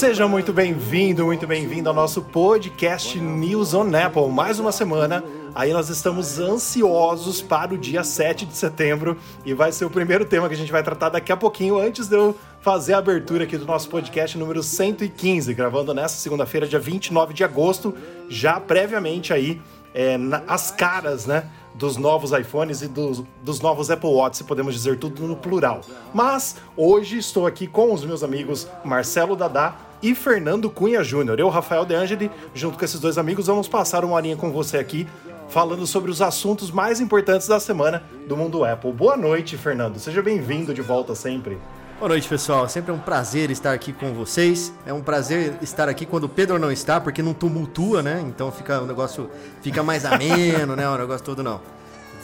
[0.00, 4.30] Seja muito bem-vindo, muito bem-vindo ao nosso podcast News on Apple.
[4.30, 5.22] Mais uma semana,
[5.54, 10.24] aí nós estamos ansiosos para o dia 7 de setembro e vai ser o primeiro
[10.24, 13.44] tema que a gente vai tratar daqui a pouquinho, antes de eu fazer a abertura
[13.44, 17.94] aqui do nosso podcast número 115, gravando nessa segunda-feira, dia 29 de agosto,
[18.26, 19.60] já previamente aí
[19.92, 21.44] é, na, as caras, né?
[21.74, 25.82] dos novos iPhones e dos, dos novos Apple Watch, se podemos dizer tudo no plural.
[26.12, 31.38] Mas hoje estou aqui com os meus amigos Marcelo Dadá e Fernando Cunha Júnior.
[31.38, 34.78] Eu, Rafael De Angeli, junto com esses dois amigos, vamos passar uma horinha com você
[34.78, 35.06] aqui
[35.48, 38.92] falando sobre os assuntos mais importantes da semana do mundo Apple.
[38.92, 39.98] Boa noite, Fernando.
[39.98, 41.58] Seja bem-vindo de volta sempre.
[41.98, 42.66] Boa noite, pessoal.
[42.68, 44.72] Sempre é um prazer estar aqui com vocês.
[44.86, 48.22] É um prazer estar aqui quando o Pedro não está, porque não tumultua, né?
[48.26, 49.28] Então fica o negócio
[49.60, 50.88] fica mais ameno, né?
[50.88, 51.60] O negócio todo não.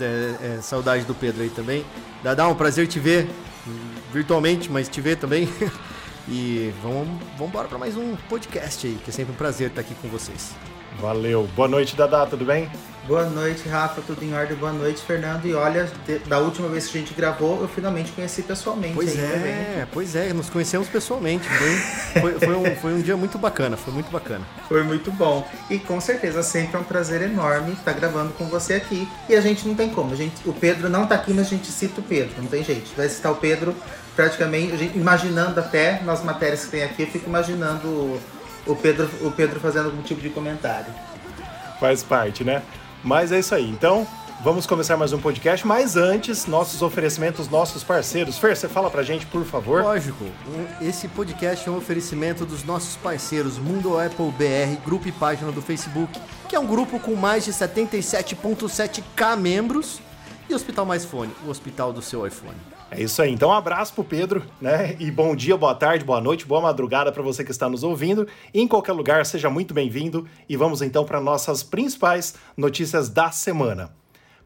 [0.01, 1.85] É, é, saudade do Pedro aí também.
[2.23, 3.29] Dá, um prazer te ver
[4.13, 5.47] virtualmente, mas te ver também.
[6.29, 9.81] e vamos, vamos embora para mais um podcast aí, que é sempre um prazer estar
[9.81, 10.55] aqui com vocês.
[11.01, 11.49] Valeu.
[11.55, 12.71] Boa noite, Dadá, tudo bem?
[13.07, 14.57] Boa noite, Rafa, tudo em ordem?
[14.57, 15.47] Boa noite, Fernando.
[15.47, 18.95] E olha, de, da última vez que a gente gravou, eu finalmente conheci pessoalmente.
[18.95, 21.49] Pois é, pois é, nos conhecemos pessoalmente.
[21.49, 24.45] Foi, foi, foi, um, foi um dia muito bacana, foi muito bacana.
[24.67, 25.49] Foi muito bom.
[25.71, 29.09] E com certeza sempre é um prazer enorme estar gravando com você aqui.
[29.29, 30.13] E a gente não tem como.
[30.13, 32.65] A gente, o Pedro não está aqui, mas a gente cita o Pedro, não tem
[32.65, 32.91] jeito.
[32.97, 33.73] Vai citar o Pedro
[34.17, 38.19] praticamente, gente, imaginando até nas matérias que tem aqui, eu fico imaginando
[38.67, 40.93] o Pedro, o Pedro fazendo algum tipo de comentário.
[41.79, 42.63] Faz parte, né?
[43.07, 43.71] Mas é isso aí.
[43.71, 44.05] Então,
[44.43, 48.37] vamos começar mais um podcast, mas antes, nossos oferecimentos, nossos parceiros.
[48.37, 49.81] Fer, você fala pra gente, por favor?
[49.85, 50.25] Lógico.
[50.83, 55.63] Esse podcast é um oferecimento dos nossos parceiros Mundo Apple BR, grupo e página do
[55.63, 60.01] Facebook, que é um grupo com mais de 77.7k membros,
[60.49, 62.76] e Hospital Mais Fone, o hospital do seu iPhone.
[62.89, 63.33] É isso aí.
[63.33, 64.95] Então, um abraço pro Pedro, né?
[65.01, 68.29] E bom dia, boa tarde, boa noite, boa madrugada para você que está nos ouvindo.
[68.55, 70.27] Em qualquer lugar, seja muito bem-vindo.
[70.49, 73.91] E vamos então para nossas principais notícias da semana.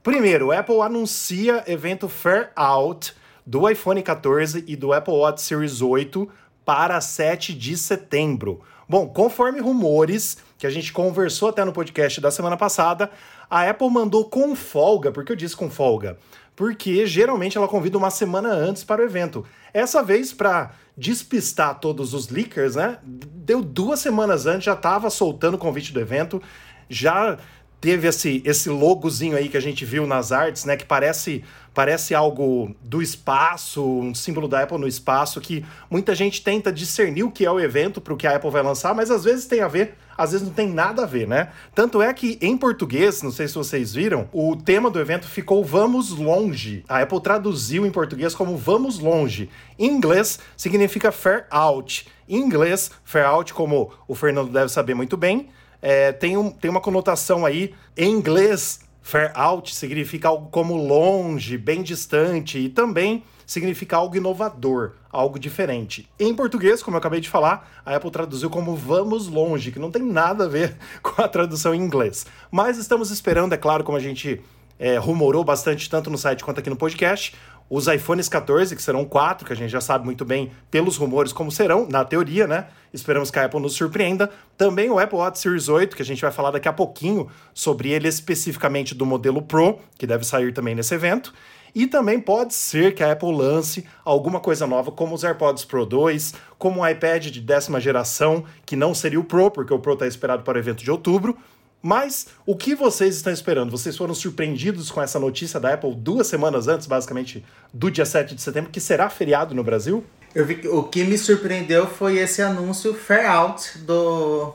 [0.02, 3.14] Primeiro, Apple anuncia evento Fair Out
[3.46, 6.26] do iPhone 14 e do Apple Watch Series 8
[6.64, 8.62] para 7 de setembro.
[8.88, 13.10] Bom, conforme rumores que a gente conversou até no podcast da semana passada,
[13.50, 16.18] a Apple mandou com folga, porque eu disse com folga,
[16.60, 19.46] porque geralmente ela convida uma semana antes para o evento.
[19.72, 22.98] Essa vez, para despistar todos os leakers, né?
[23.02, 26.42] Deu duas semanas antes, já estava soltando o convite do evento,
[26.86, 27.38] já
[27.80, 30.76] teve esse, esse logozinho aí que a gente viu nas artes, né?
[30.76, 31.42] Que parece,
[31.74, 37.22] parece algo do espaço, um símbolo da Apple no espaço, que muita gente tenta discernir
[37.22, 39.46] o que é o evento para o que a Apple vai lançar, mas às vezes
[39.46, 41.50] tem a ver, às vezes não tem nada a ver, né?
[41.74, 45.64] Tanto é que em português, não sei se vocês viram, o tema do evento ficou
[45.64, 46.84] Vamos Longe.
[46.88, 49.48] A Apple traduziu em português como Vamos Longe.
[49.78, 52.06] Em inglês significa Fair Out.
[52.28, 55.48] Em inglês, Fair Out, como o Fernando deve saber muito bem,
[55.82, 58.80] é, tem, um, tem uma conotação aí em inglês.
[59.02, 66.08] Fair out significa algo como longe, bem distante e também significa algo inovador, algo diferente.
[66.20, 69.90] Em português, como eu acabei de falar, a Apple traduziu como vamos longe, que não
[69.90, 72.26] tem nada a ver com a tradução em inglês.
[72.50, 74.40] Mas estamos esperando, é claro, como a gente
[74.78, 77.34] é, rumorou bastante tanto no site quanto aqui no podcast,
[77.70, 81.32] os iPhones 14, que serão quatro, que a gente já sabe muito bem pelos rumores
[81.32, 82.66] como serão, na teoria, né?
[82.92, 84.28] Esperamos que a Apple nos surpreenda.
[84.58, 87.90] Também o Apple Watch Series 8, que a gente vai falar daqui a pouquinho sobre
[87.90, 91.32] ele especificamente do modelo Pro, que deve sair também nesse evento.
[91.72, 95.86] E também pode ser que a Apple lance alguma coisa nova, como os AirPods Pro
[95.86, 99.92] 2, como um iPad de décima geração, que não seria o Pro, porque o Pro
[99.92, 101.38] está esperado para o evento de outubro,
[101.82, 103.70] mas o que vocês estão esperando?
[103.70, 108.34] Vocês foram surpreendidos com essa notícia da Apple duas semanas antes, basicamente, do dia 7
[108.34, 110.04] de setembro, que será feriado no Brasil?
[110.34, 114.54] Eu vi que o que me surpreendeu foi esse anúncio fair out do,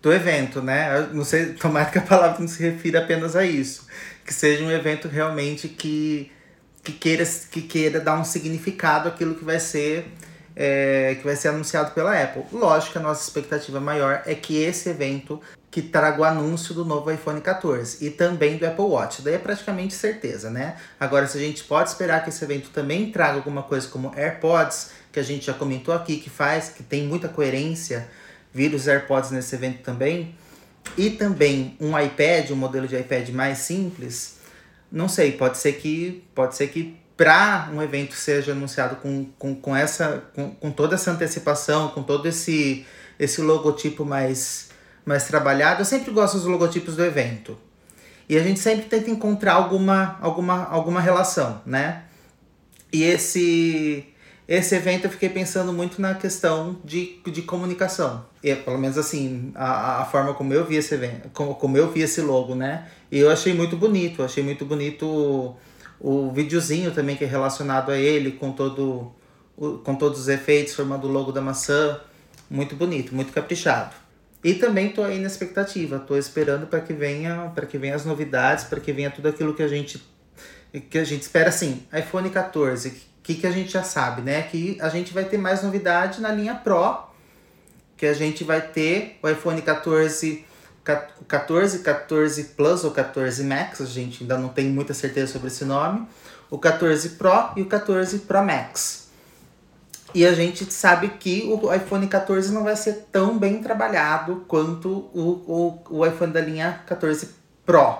[0.00, 0.98] do evento, né?
[0.98, 3.86] Eu não sei, tomara que a palavra não se refira apenas a isso.
[4.24, 6.32] Que seja um evento realmente que,
[6.82, 10.10] que, queira, que queira dar um significado àquilo que vai ser
[10.56, 12.44] é, que vai ser anunciado pela Apple.
[12.52, 15.40] Lógico que a nossa expectativa maior é que esse evento
[15.74, 19.22] que traga o anúncio do novo iPhone 14 e também do Apple Watch.
[19.22, 20.76] Daí é praticamente certeza, né?
[21.00, 24.90] Agora, se a gente pode esperar que esse evento também traga alguma coisa como AirPods,
[25.10, 28.08] que a gente já comentou aqui, que faz, que tem muita coerência,
[28.52, 30.36] vir os AirPods nesse evento também,
[30.96, 34.36] e também um iPad, um modelo de iPad mais simples,
[34.92, 39.56] não sei, pode ser que pode ser que para um evento seja anunciado com, com,
[39.56, 42.86] com essa com, com toda essa antecipação, com todo esse
[43.18, 44.72] esse logotipo mais
[45.04, 45.80] mais trabalhado.
[45.80, 47.56] Eu sempre gosto dos logotipos do evento.
[48.28, 52.04] E a gente sempre tenta encontrar alguma, alguma, alguma relação, né?
[52.90, 54.06] E esse,
[54.48, 58.24] esse evento eu fiquei pensando muito na questão de, de comunicação.
[58.42, 61.90] E, pelo menos assim, a, a forma como eu vi esse evento, como, como eu
[61.90, 62.86] vi esse logo, né?
[63.10, 65.56] E eu achei muito bonito, achei muito bonito o,
[66.00, 69.12] o videozinho também que é relacionado a ele, com, todo,
[69.56, 72.00] o, com todos os efeitos, formando o logo da maçã.
[72.48, 74.03] Muito bonito, muito caprichado.
[74.44, 78.04] E também tô aí na expectativa, tô esperando para que venha, para que venha as
[78.04, 80.06] novidades, para que venha tudo aquilo que a gente
[80.90, 84.42] que a gente espera assim, iPhone 14, que, que a gente já sabe, né?
[84.42, 86.98] Que a gente vai ter mais novidade na linha Pro,
[87.96, 90.44] que a gente vai ter o iPhone 14,
[91.28, 95.64] 14, 14 Plus ou 14 Max, a gente ainda não tem muita certeza sobre esse
[95.64, 96.06] nome,
[96.50, 99.03] o 14 Pro e o 14 Pro Max.
[100.14, 104.88] E a gente sabe que o iPhone 14 não vai ser tão bem trabalhado quanto
[105.12, 107.30] o, o, o iPhone da linha 14
[107.66, 107.98] Pro.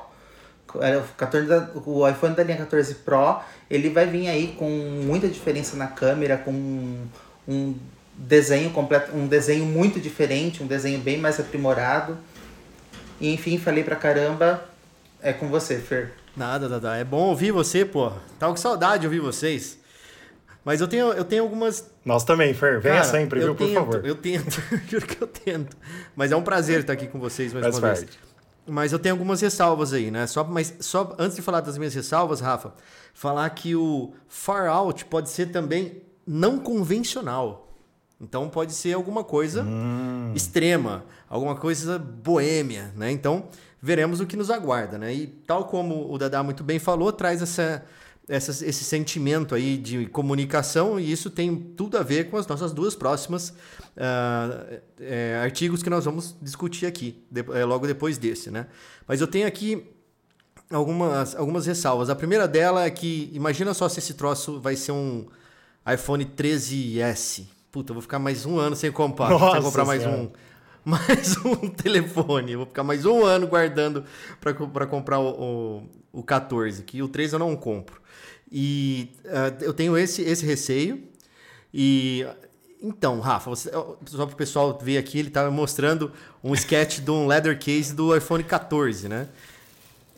[0.81, 4.69] É, o, 14 da, o iPhone da linha 14 Pro, ele vai vir aí com
[5.05, 6.52] muita diferença na câmera, com
[7.49, 7.75] um,
[8.16, 12.16] desenho completo, um desenho muito diferente, um desenho bem mais aprimorado.
[13.20, 14.64] E enfim, falei pra caramba.
[15.20, 16.12] É com você, Fer.
[16.37, 16.96] Nada, Dada.
[16.96, 18.12] É bom ouvir você, pô.
[18.38, 19.78] Tava com saudade de ouvir vocês.
[20.64, 21.90] Mas eu tenho, eu tenho algumas.
[22.05, 22.81] Nós também, Fer.
[22.81, 24.06] Venha Cara, sempre, viu, tento, por favor.
[24.06, 25.76] Eu tento, juro que eu tento.
[26.16, 28.05] Mas é um prazer estar aqui com vocês mais Faz uma parte.
[28.06, 28.19] vez.
[28.66, 30.26] Mas eu tenho algumas ressalvas aí, né?
[30.26, 32.72] Só, mas só antes de falar das minhas ressalvas, Rafa,
[33.12, 37.69] falar que o far out pode ser também não convencional.
[38.19, 40.32] Então pode ser alguma coisa hum.
[40.34, 43.11] extrema, alguma coisa boêmia, né?
[43.11, 43.49] Então
[43.82, 45.12] veremos o que nos aguarda, né?
[45.12, 47.84] E tal como o Dadá muito bem falou, traz essa
[48.29, 52.73] essa, esse sentimento aí de comunicação e isso tem tudo a ver com as nossas
[52.73, 58.50] duas próximas uh, é, artigos que nós vamos discutir aqui, de, é, logo depois desse,
[58.50, 58.67] né?
[59.06, 59.87] Mas eu tenho aqui
[60.71, 62.09] algumas, algumas ressalvas.
[62.09, 65.26] A primeira dela é que, imagina só se esse troço vai ser um
[65.93, 67.44] iPhone 13S.
[67.71, 70.31] Puta, eu vou ficar mais um ano sem comprar, Nossa sem comprar mais um
[70.85, 72.53] mais um telefone.
[72.53, 74.05] Eu vou ficar mais um ano guardando
[74.41, 75.82] para comprar o,
[76.12, 78.03] o, o 14, que o 13 eu não compro.
[78.56, 81.02] E uh, eu tenho esse, esse receio.
[81.72, 82.24] E
[82.80, 83.68] então, Rafa, você,
[84.06, 86.12] só para o pessoal ver aqui, ele estava mostrando
[86.42, 89.26] um sketch de um leather case do iPhone 14, né?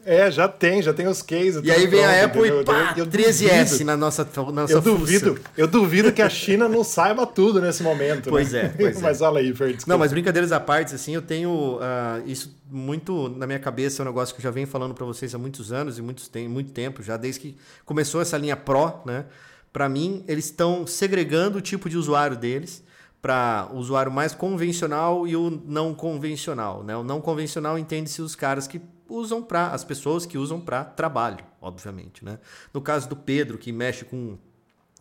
[0.06, 1.61] É, já tem, já tem os cases.
[1.64, 2.61] E aí vem pronto, a Apple entendeu?
[2.61, 6.69] e pá, eu, eu 13S na nossa, nossa eu duvido, eu duvido que a China
[6.69, 8.31] não saiba tudo nesse momento.
[8.31, 8.67] Pois né?
[8.67, 9.00] é, pois é.
[9.00, 13.29] mas olha aí, Fer, Não, mas brincadeiras à parte, assim, eu tenho uh, isso muito
[13.31, 15.73] na minha cabeça, é um negócio que eu já venho falando para vocês há muitos
[15.73, 19.25] anos e muitos tem, muito tempo, já desde que começou essa linha Pro, né?
[19.73, 22.82] Para mim, eles estão segregando o tipo de usuário deles
[23.20, 26.85] para o usuário mais convencional e o não convencional.
[26.85, 26.97] Né?
[26.97, 31.44] O não convencional entende-se os caras que usam para as pessoas que usam para trabalho,
[31.61, 32.38] obviamente, né?
[32.73, 34.38] No caso do Pedro que mexe com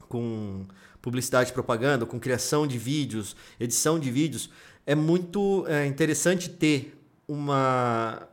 [0.08, 0.66] com
[1.02, 4.50] publicidade e propaganda, com criação de vídeos, edição de vídeos,
[4.86, 6.96] é muito é, interessante ter
[7.28, 8.28] uma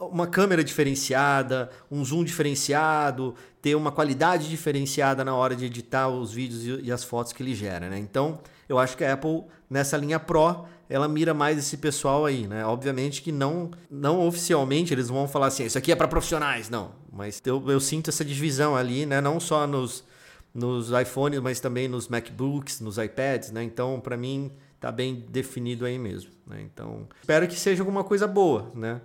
[0.00, 6.32] uma câmera diferenciada, um zoom diferenciado, ter uma qualidade diferenciada na hora de editar os
[6.32, 7.98] vídeos e, as fotos que ele gera, né?
[7.98, 12.46] Então, eu acho que a Apple nessa linha Pro ela mira mais esse pessoal aí,
[12.46, 12.64] né?
[12.64, 16.92] Obviamente que não, não oficialmente eles vão falar assim, isso aqui é para profissionais, não.
[17.12, 19.20] Mas eu, eu sinto essa divisão ali, né?
[19.20, 20.04] Não só nos,
[20.54, 23.62] nos iPhones, mas também nos MacBooks, nos iPads, né?
[23.62, 26.60] Então, para mim, tá bem definido aí mesmo, né?
[26.62, 29.00] Então, espero que seja alguma coisa boa, né?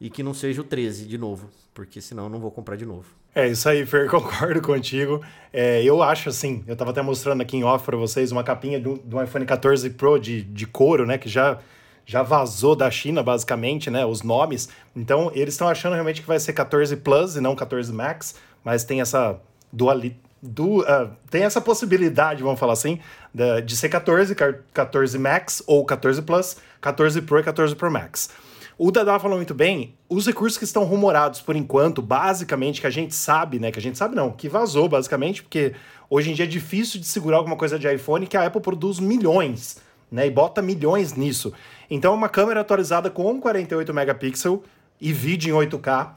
[0.00, 2.84] E que não seja o 13 de novo, porque senão eu não vou comprar de
[2.84, 3.06] novo.
[3.34, 5.22] É isso aí, Fer, concordo contigo.
[5.52, 8.80] É, eu acho assim, eu estava até mostrando aqui em off para vocês uma capinha
[8.80, 11.18] do, do iPhone 14 Pro de, de couro, né?
[11.18, 11.58] Que já,
[12.06, 14.06] já vazou da China, basicamente, né?
[14.06, 14.70] Os nomes.
[14.96, 18.84] Então, eles estão achando realmente que vai ser 14 Plus e não 14 Max, mas
[18.84, 19.38] tem essa
[19.70, 20.20] dualidade.
[20.42, 23.00] Uh, tem essa possibilidade, vamos falar assim,
[23.34, 24.34] de, de ser 14,
[24.72, 28.30] 14 Max ou 14 Plus, 14 Pro e 14 Pro Max.
[28.78, 32.90] O Dada falou muito bem, os recursos que estão rumorados por enquanto, basicamente, que a
[32.90, 33.72] gente sabe, né?
[33.72, 35.72] Que a gente sabe não, que vazou, basicamente, porque
[36.10, 39.00] hoje em dia é difícil de segurar alguma coisa de iPhone que a Apple produz
[39.00, 39.78] milhões,
[40.12, 40.26] né?
[40.26, 41.54] E bota milhões nisso.
[41.90, 44.60] Então, uma câmera atualizada com 48 megapixels
[45.00, 46.10] e vídeo em 8K,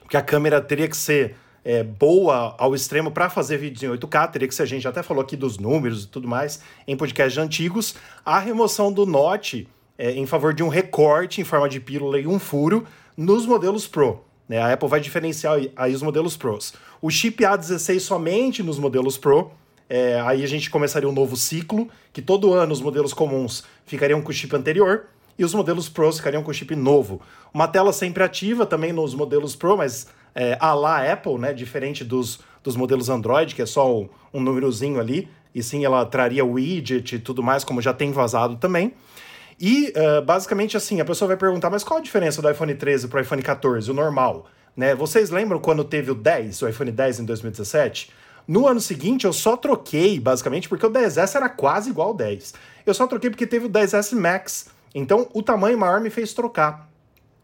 [0.00, 4.32] porque a câmera teria que ser é, boa ao extremo para fazer vídeos em 8K,
[4.32, 7.38] teria que ser, a gente até falou aqui dos números e tudo mais, em podcasts
[7.38, 7.94] antigos.
[8.26, 12.26] A remoção do Note é, em favor de um recorte em forma de pílula e
[12.26, 12.86] um furo
[13.16, 14.24] nos modelos Pro.
[14.48, 14.58] Né?
[14.58, 16.74] A Apple vai diferenciar aí os modelos Pros.
[17.00, 19.50] O chip A16 somente nos modelos Pro.
[19.88, 24.20] É, aí a gente começaria um novo ciclo, que todo ano os modelos comuns ficariam
[24.22, 25.06] com o chip anterior
[25.38, 27.20] e os modelos Pros ficariam com o chip novo.
[27.52, 31.52] Uma tela sempre ativa também nos modelos Pro, mas é, a lá Apple, né?
[31.52, 36.04] Diferente dos, dos modelos Android, que é só um, um númerozinho ali e sim ela
[36.04, 38.92] traria widget e tudo mais, como já tem vazado também.
[39.60, 43.08] E uh, basicamente assim, a pessoa vai perguntar, mas qual a diferença do iPhone 13
[43.08, 44.46] para o iPhone 14, o normal?
[44.76, 44.94] Né?
[44.94, 48.10] Vocês lembram quando teve o 10, o iPhone 10 em 2017?
[48.46, 52.52] No ano seguinte, eu só troquei, basicamente, porque o 10S era quase igual ao 10.
[52.84, 54.66] Eu só troquei porque teve o 10S Max.
[54.94, 56.90] Então, o tamanho maior me fez trocar.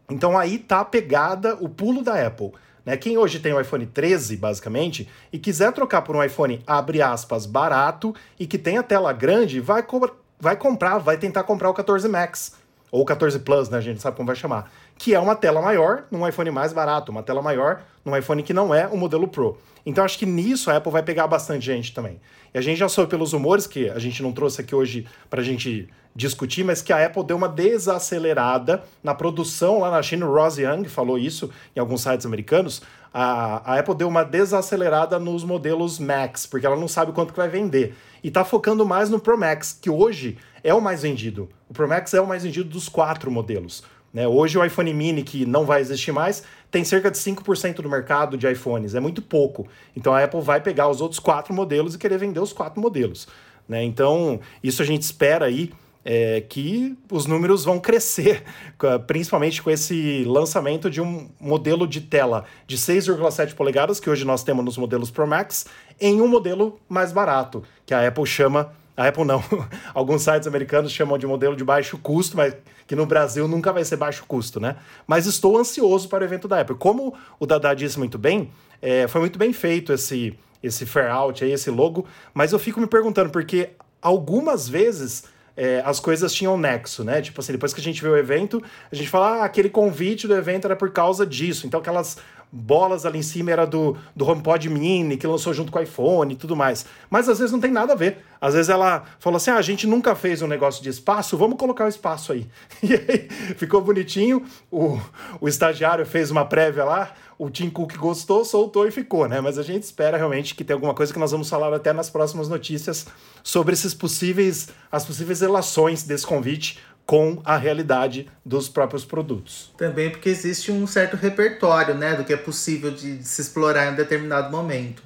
[0.09, 2.51] Então, aí tá a pegada, o pulo da Apple.
[2.85, 2.97] Né?
[2.97, 7.47] Quem hoje tem o iPhone 13, basicamente, e quiser trocar por um iPhone, abre aspas,
[7.47, 9.99] barato e que tenha tela grande, vai, co
[10.41, 12.59] vai comprar, vai tentar comprar o 14 Max.
[12.91, 13.77] Ou o 14 Plus, né?
[13.77, 14.69] A gente sabe como vai chamar.
[14.97, 18.53] Que é uma tela maior num iPhone mais barato, uma tela maior num iPhone que
[18.53, 19.57] não é o modelo Pro.
[19.85, 22.19] Então acho que nisso a Apple vai pegar bastante gente também.
[22.53, 25.39] E a gente já soube pelos rumores, que a gente não trouxe aqui hoje para
[25.39, 30.27] a gente discutir, mas que a Apple deu uma desacelerada na produção lá na China.
[30.27, 32.81] O Ross Young falou isso em alguns sites americanos.
[33.13, 37.39] A, a Apple deu uma desacelerada nos modelos Max, porque ela não sabe quanto que
[37.39, 37.95] vai vender.
[38.23, 41.49] E está focando mais no Pro Max, que hoje é o mais vendido.
[41.69, 43.83] O Pro Max é o mais vendido dos quatro modelos.
[44.13, 44.27] Né?
[44.27, 48.37] Hoje o iPhone mini, que não vai existir mais, tem cerca de 5% do mercado
[48.37, 48.95] de iPhones.
[48.95, 49.67] É muito pouco.
[49.95, 53.27] Então a Apple vai pegar os outros quatro modelos e querer vender os quatro modelos.
[53.67, 53.83] Né?
[53.83, 55.71] Então, isso a gente espera aí
[56.03, 58.43] é, que os números vão crescer,
[59.07, 64.43] principalmente com esse lançamento de um modelo de tela de 6,7 polegadas, que hoje nós
[64.43, 65.65] temos nos modelos Pro Max,
[65.99, 69.43] em um modelo mais barato, que a Apple chama a Apple não.
[69.93, 72.55] Alguns sites americanos chamam de modelo de baixo custo, mas
[72.85, 74.75] que no Brasil nunca vai ser baixo custo, né?
[75.07, 76.75] Mas estou ansioso para o evento da Apple.
[76.75, 81.43] Como o Dada disse muito bem, é, foi muito bem feito esse, esse fair out
[81.43, 83.69] aí, esse logo, mas eu fico me perguntando, porque
[84.01, 85.23] algumas vezes
[85.55, 87.21] é, as coisas tinham nexo, né?
[87.21, 90.27] Tipo assim, depois que a gente vê o evento, a gente fala, ah, aquele convite
[90.27, 91.67] do evento era por causa disso.
[91.67, 92.17] Então aquelas
[92.51, 96.33] bolas ali em cima era do, do HomePod Mini, que lançou junto com o iPhone
[96.33, 96.85] e tudo mais.
[97.09, 98.25] Mas às vezes não tem nada a ver.
[98.39, 101.57] Às vezes ela falou assim: ah, a gente nunca fez um negócio de espaço, vamos
[101.57, 102.47] colocar o espaço aí.
[102.83, 104.99] E aí ficou bonitinho, o,
[105.39, 109.41] o estagiário fez uma prévia lá, o Tim Cook gostou, soltou e ficou, né?
[109.41, 112.07] Mas a gente espera realmente que tenha alguma coisa que nós vamos falar até nas
[112.07, 113.07] próximas notícias
[113.41, 119.73] sobre esses possíveis, as possíveis relações desse convite com a realidade dos próprios produtos.
[119.75, 123.93] Também porque existe um certo repertório, né, do que é possível de, se explorar em
[123.93, 125.01] um determinado momento.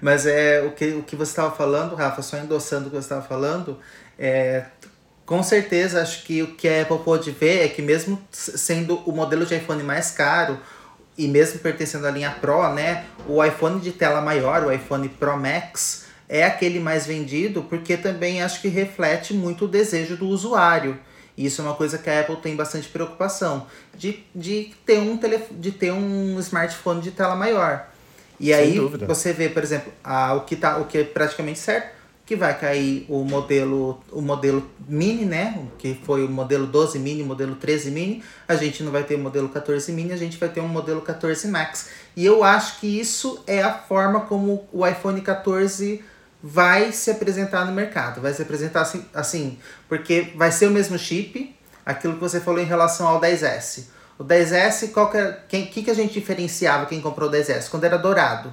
[0.00, 3.04] Mas é o que, o que você estava falando, Rafa, só endossando o que você
[3.04, 3.78] estava falando,
[4.18, 4.64] é,
[5.26, 9.12] com certeza acho que o que a Apple pode ver é que mesmo sendo o
[9.12, 10.58] modelo de iPhone mais caro,
[11.18, 15.36] e mesmo pertencendo à linha Pro, né, o iPhone de tela maior, o iPhone Pro
[15.36, 20.96] Max, é aquele mais vendido, porque também acho que reflete muito o desejo do usuário.
[21.36, 25.16] E isso é uma coisa que a Apple tem bastante preocupação, de, de, ter, um
[25.16, 27.88] telef de ter um smartphone de tela maior.
[28.38, 29.06] E Sem aí dúvida.
[29.06, 31.97] você vê, por exemplo, a, o, que tá, o que é praticamente certo,
[32.28, 35.66] que vai cair o modelo, o modelo mini, né?
[35.78, 38.22] Que foi o modelo 12 mini, modelo 13 mini.
[38.46, 41.00] A gente não vai ter o modelo 14 mini, a gente vai ter um modelo
[41.00, 41.88] 14 Max.
[42.14, 46.04] E eu acho que isso é a forma como o iPhone 14
[46.42, 48.20] vai se apresentar no mercado.
[48.20, 49.58] Vai se apresentar assim, assim
[49.88, 51.56] porque vai ser o mesmo chip,
[51.86, 53.84] aquilo que você falou em relação ao 10S.
[54.18, 57.70] O 10S, qual que, era, quem, que, que a gente diferenciava quem comprou o 10S?
[57.70, 58.52] Quando era dourado.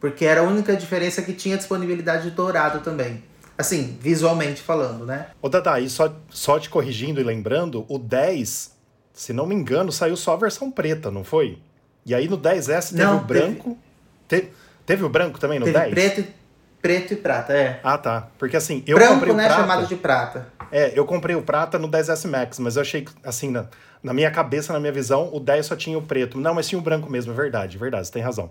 [0.00, 3.22] Porque era a única diferença que tinha disponibilidade de dourado também.
[3.56, 5.26] Assim, visualmente falando, né?
[5.42, 8.74] Ô, Dada, e só, só te corrigindo e lembrando, o 10,
[9.12, 11.58] se não me engano, saiu só a versão preta, não foi?
[12.06, 13.76] E aí no 10S teve não, o branco.
[14.26, 14.46] Teve...
[14.46, 14.52] Te...
[14.86, 15.90] teve o branco também no teve 10?
[15.92, 16.40] Preto e
[16.80, 17.78] Preto e prata, é.
[17.84, 18.28] Ah, tá.
[18.38, 19.44] Porque assim, eu Branco, comprei o né?
[19.44, 19.60] prata.
[19.60, 20.46] chamado de prata.
[20.72, 23.66] É, eu comprei o prata no 10S Max, mas eu achei, assim, na,
[24.02, 26.38] na minha cabeça, na minha visão, o 10 só tinha o preto.
[26.38, 28.50] Não, mas tinha o branco mesmo, é verdade, verdade, você tem razão.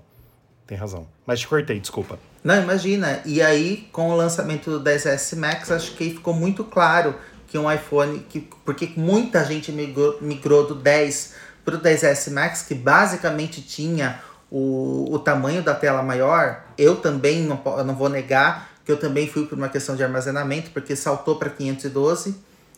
[0.70, 1.08] Tem razão.
[1.26, 2.20] Mas te cortei, desculpa.
[2.44, 3.22] Não, imagina.
[3.26, 7.16] E aí, com o lançamento do 10S Max, acho que ficou muito claro
[7.48, 8.20] que um iPhone.
[8.30, 11.34] Que, porque muita gente migrou, migrou do 10
[11.66, 14.22] para o 10S Max, que basicamente tinha
[14.52, 18.98] o, o tamanho da tela maior, eu também não, eu não vou negar que eu
[18.98, 22.36] também fui por uma questão de armazenamento, porque saltou para 512.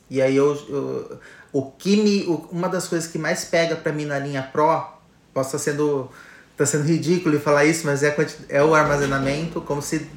[0.10, 1.20] E aí eu, eu,
[1.52, 4.82] o que me, o, uma das coisas que mais pega para mim na linha Pro,
[5.34, 6.10] posso estar sendo
[6.66, 8.16] tá sendo ridículo falar isso, mas é,
[8.50, 10.08] é o armazenamento, como se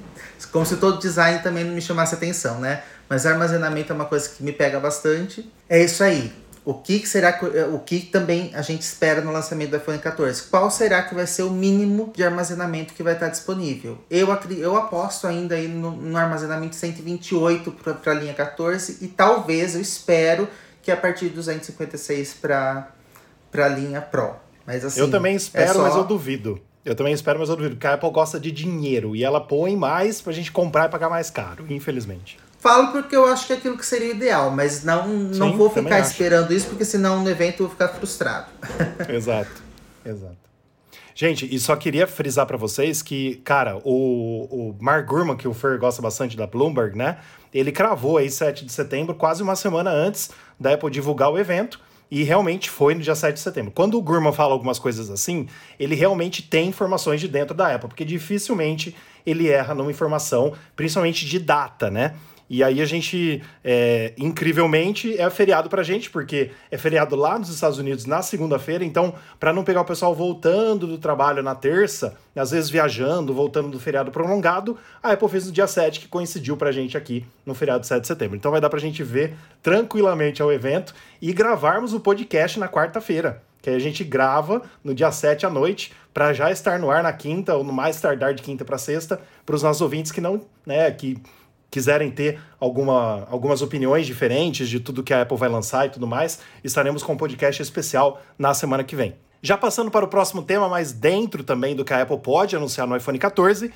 [0.51, 2.83] como se todo design também não me chamasse atenção, né?
[3.09, 5.51] Mas armazenamento é uma coisa que me pega bastante.
[5.69, 6.33] É isso aí
[6.65, 10.45] o que será que, o que também a gente espera no lançamento do iPhone 14?
[10.45, 13.99] Qual será que vai ser o mínimo de armazenamento que vai estar disponível?
[14.11, 17.71] Eu, eu aposto ainda aí no, no armazenamento 128
[18.03, 20.49] para a linha 14 e talvez eu espero
[20.83, 22.89] que a partir de 256 para
[23.55, 24.44] a linha Pro.
[24.66, 25.83] Mas assim, eu também espero, é só...
[25.83, 26.61] mas eu duvido.
[26.85, 29.75] Eu também espero, mas eu duvido, porque a Apple gosta de dinheiro e ela põe
[29.75, 32.38] mais pra gente comprar e pagar mais caro, infelizmente.
[32.59, 35.71] Falo porque eu acho que é aquilo que seria ideal, mas não, não Sim, vou
[35.71, 36.11] ficar acho.
[36.11, 38.47] esperando isso, porque senão no evento eu vou ficar frustrado.
[39.09, 39.62] Exato,
[40.04, 40.44] exato.
[41.14, 45.54] Gente, e só queria frisar pra vocês que, cara, o, o Mark Gurman, que o
[45.54, 47.18] Fer gosta bastante da Bloomberg, né?
[47.52, 51.78] Ele cravou aí 7 de setembro, quase uma semana antes da Apple divulgar o evento.
[52.11, 53.73] E realmente foi no dia 7 de setembro.
[53.73, 57.89] Quando o Gurman fala algumas coisas assim, ele realmente tem informações de dentro da Apple,
[57.89, 58.95] porque dificilmente
[59.27, 62.15] ele erra numa informação, principalmente de data, né?
[62.49, 67.49] E aí a gente, é, incrivelmente, é feriado pra gente, porque é feriado lá nos
[67.49, 72.17] Estados Unidos na segunda-feira, então, para não pegar o pessoal voltando do trabalho na terça,
[72.37, 76.57] às vezes viajando, voltando do feriado prolongado, a Apple fez no dia 7, que coincidiu
[76.57, 78.37] pra gente aqui no feriado de 7 de setembro.
[78.37, 83.43] Então vai dar pra gente ver tranquilamente ao evento e gravarmos o podcast na quarta-feira.
[83.63, 87.13] Que a gente grava no dia 7 à noite, para já estar no ar na
[87.13, 90.43] quinta, ou no mais tardar de quinta para sexta, para os nossos ouvintes que não,
[90.67, 91.19] né, que
[91.75, 96.07] quiserem ter alguma, algumas opiniões diferentes de tudo que a Apple vai lançar e tudo
[96.07, 99.16] mais, estaremos com um podcast especial na semana que vem.
[99.43, 102.87] Já passando para o próximo tema, mas dentro também do que a Apple pode anunciar
[102.87, 103.73] no iPhone 14,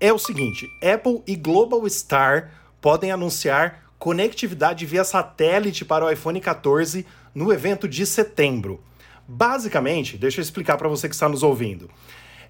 [0.00, 6.40] é o seguinte: Apple e Global Star podem anunciar conectividade via satélite para o iPhone
[6.40, 7.04] 14
[7.34, 8.82] no evento de setembro.
[9.28, 11.90] Basicamente, deixa eu explicar para você que está nos ouvindo.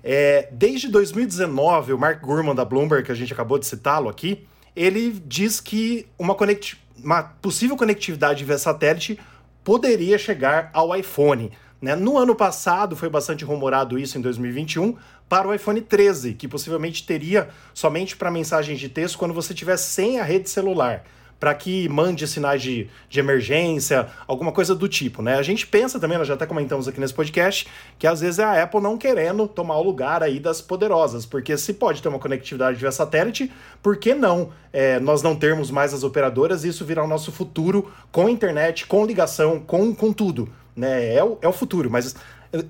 [0.05, 4.47] É, desde 2019, o Mark Gurman da Bloomberg, que a gente acabou de citá-lo aqui,
[4.75, 9.19] ele diz que uma, conecti uma possível conectividade via satélite
[9.65, 11.51] poderia chegar ao iPhone.
[11.81, 11.95] Né?
[11.97, 14.97] No ano passado, foi bastante rumorado isso em 2021,
[15.29, 19.77] para o iPhone 13, que possivelmente teria somente para mensagens de texto quando você tiver
[19.77, 21.05] sem a rede celular
[21.43, 25.35] para que mande sinais de, de emergência, alguma coisa do tipo, né?
[25.35, 27.67] A gente pensa também, nós já até comentamos aqui nesse podcast,
[27.99, 31.59] que às vezes é a Apple não querendo tomar o lugar aí das poderosas, porque
[31.59, 33.51] se pode ter uma conectividade via satélite,
[33.83, 37.33] por que não é, nós não termos mais as operadoras e isso virar o nosso
[37.33, 41.13] futuro com internet, com ligação, com, com tudo, né?
[41.13, 42.15] É o, é o futuro, mas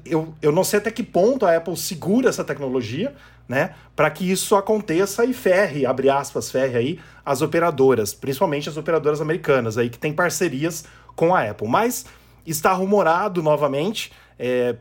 [0.05, 3.15] eu, eu não sei até que ponto a Apple segura essa tecnologia,
[3.49, 8.77] né, para que isso aconteça e ferre, abre aspas, ferre aí as operadoras, principalmente as
[8.77, 10.85] operadoras americanas aí que tem parcerias
[11.17, 11.69] com a Apple.
[11.69, 12.07] Mas
[12.47, 14.77] está rumorado novamente, é,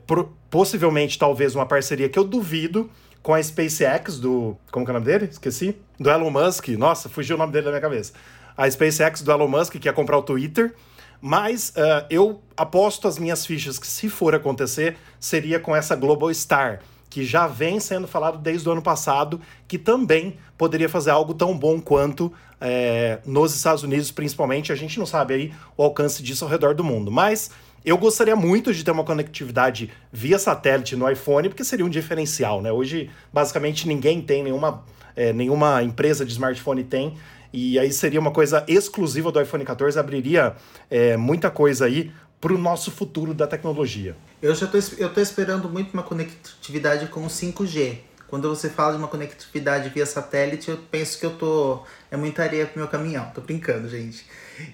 [0.49, 2.89] possivelmente talvez uma parceria que eu duvido
[3.21, 5.25] com a SpaceX do, como que é o nome dele?
[5.25, 5.75] Esqueci.
[5.99, 6.69] Do Elon Musk.
[6.69, 8.13] Nossa, fugiu o nome dele da minha cabeça.
[8.57, 10.73] A SpaceX do Elon Musk que ia comprar o Twitter.
[11.21, 16.33] Mas uh, eu aposto as minhas fichas que, se for acontecer, seria com essa Global
[16.33, 21.33] Star, que já vem sendo falado desde o ano passado, que também poderia fazer algo
[21.33, 24.71] tão bom quanto é, nos Estados Unidos, principalmente.
[24.71, 27.11] A gente não sabe aí o alcance disso ao redor do mundo.
[27.11, 27.51] Mas
[27.83, 32.61] eu gostaria muito de ter uma conectividade via satélite no iPhone, porque seria um diferencial,
[32.61, 32.71] né?
[32.71, 34.83] Hoje, basicamente, ninguém tem, nenhuma,
[35.15, 37.17] é, nenhuma empresa de smartphone tem.
[37.53, 40.55] E aí seria uma coisa exclusiva do iPhone 14, abriria
[40.89, 44.15] é, muita coisa aí para o nosso futuro da tecnologia.
[44.41, 47.97] Eu já tô, eu tô esperando muito uma conectividade com 5G.
[48.27, 51.83] Quando você fala de uma conectividade via satélite, eu penso que eu tô.
[52.09, 53.29] É muita areia pro meu caminhão.
[53.35, 54.25] Tô brincando, gente.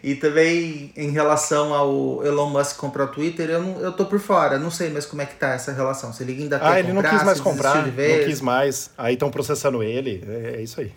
[0.03, 4.19] E também em relação ao Elon Musk comprar o Twitter, eu, não, eu tô por
[4.19, 4.59] fora.
[4.59, 6.13] Não sei mais como é que tá essa relação.
[6.13, 8.91] Se ele ainda quer Ah, ele comprar, não quis mais comprar, não quis mais.
[8.95, 10.23] Aí estão processando ele.
[10.27, 10.91] É, é isso aí.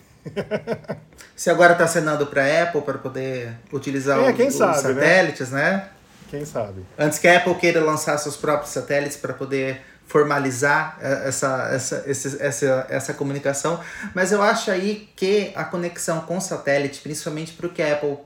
[1.37, 4.95] Se agora tá assinando pra Apple para poder utilizar É, o- os sabe, né?
[4.95, 5.89] satélites, né?
[6.29, 6.85] Quem sabe?
[6.99, 12.05] Antes que a Apple queira lançar seus próprios satélites para poder formalizar eh, essa, essa,
[12.07, 13.81] esse- essa, essa comunicação.
[14.15, 18.19] Mas eu acho aí que a conexão com satélite, principalmente para o que a Apple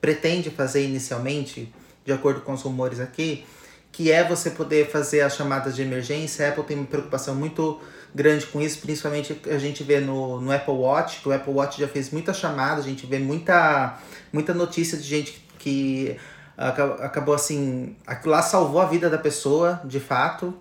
[0.00, 1.72] pretende fazer inicialmente,
[2.04, 3.46] de acordo com os rumores aqui,
[3.92, 6.46] que é você poder fazer as chamadas de emergência.
[6.46, 7.80] A Apple tem uma preocupação muito
[8.16, 11.78] grande com isso, principalmente a gente vê no, no Apple Watch, que o Apple Watch
[11.78, 13.98] já fez muitas chamadas, a gente vê muita,
[14.32, 16.16] muita notícia de gente que
[16.56, 20.54] aca- acabou assim, aquilo lá salvou a vida da pessoa, de fato.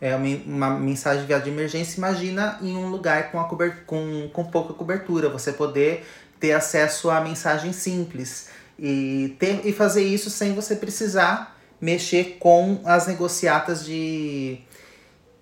[0.00, 1.98] É uma, uma mensagem enviada de emergência.
[1.98, 6.06] Imagina em um lugar com, a cober, com, com pouca cobertura, você poder
[6.40, 12.80] ter acesso a mensagens simples e, ter, e fazer isso sem você precisar mexer com
[12.84, 14.58] as negociatas de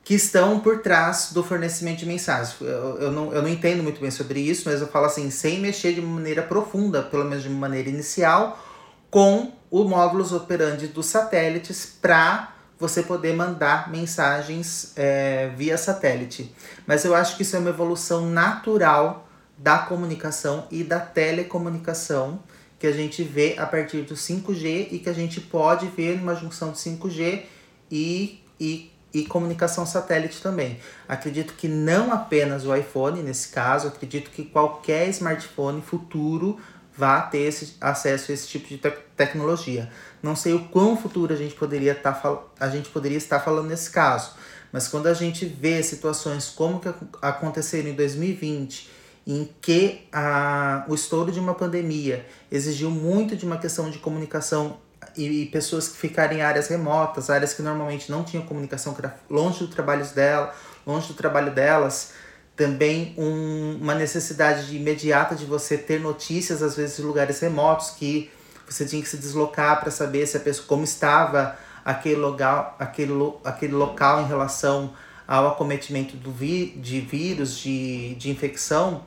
[0.05, 2.57] que estão por trás do fornecimento de mensagens.
[2.61, 5.61] Eu, eu, não, eu não entendo muito bem sobre isso, mas eu falo assim, sem
[5.61, 8.59] mexer de maneira profunda, pelo menos de maneira inicial,
[9.11, 16.53] com o módulos operandi dos satélites para você poder mandar mensagens é, via satélite.
[16.85, 22.41] Mas eu acho que isso é uma evolução natural da comunicação e da telecomunicação
[22.79, 26.35] que a gente vê a partir do 5G e que a gente pode ver numa
[26.35, 27.43] junção de 5G
[27.89, 30.79] e, e e comunicação satélite também.
[31.09, 36.59] Acredito que não apenas o iPhone, nesse caso, acredito que qualquer smartphone futuro
[36.97, 39.91] vá ter esse, acesso a esse tipo de te tecnologia.
[40.23, 43.91] Não sei o quão futuro a gente poderia tá, a gente poderia estar falando nesse
[43.91, 44.33] caso,
[44.71, 48.91] mas quando a gente vê situações como que aconteceram em 2020,
[49.27, 54.79] em que a, o estouro de uma pandemia exigiu muito de uma questão de comunicação
[55.17, 58.97] e, pessoas que ficarem em áreas remotas, áreas que normalmente não tinham comunicação,
[59.29, 60.55] longe do trabalho dela,
[60.87, 62.13] longe do trabalho delas,
[62.57, 67.91] também um, uma necessidade de imediata de você ter notícias às vezes de lugares remotos
[67.91, 68.31] que
[68.69, 73.13] você tinha que se deslocar para saber se a pessoa como estava aquele local, aquele,
[73.45, 74.93] aquele local em relação
[75.27, 79.05] ao acometimento do vi, de vírus, de, de infecção,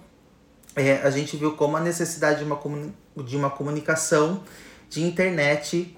[0.75, 2.59] é, a gente viu como a necessidade de uma,
[3.23, 4.43] de uma comunicação
[4.89, 5.95] de internet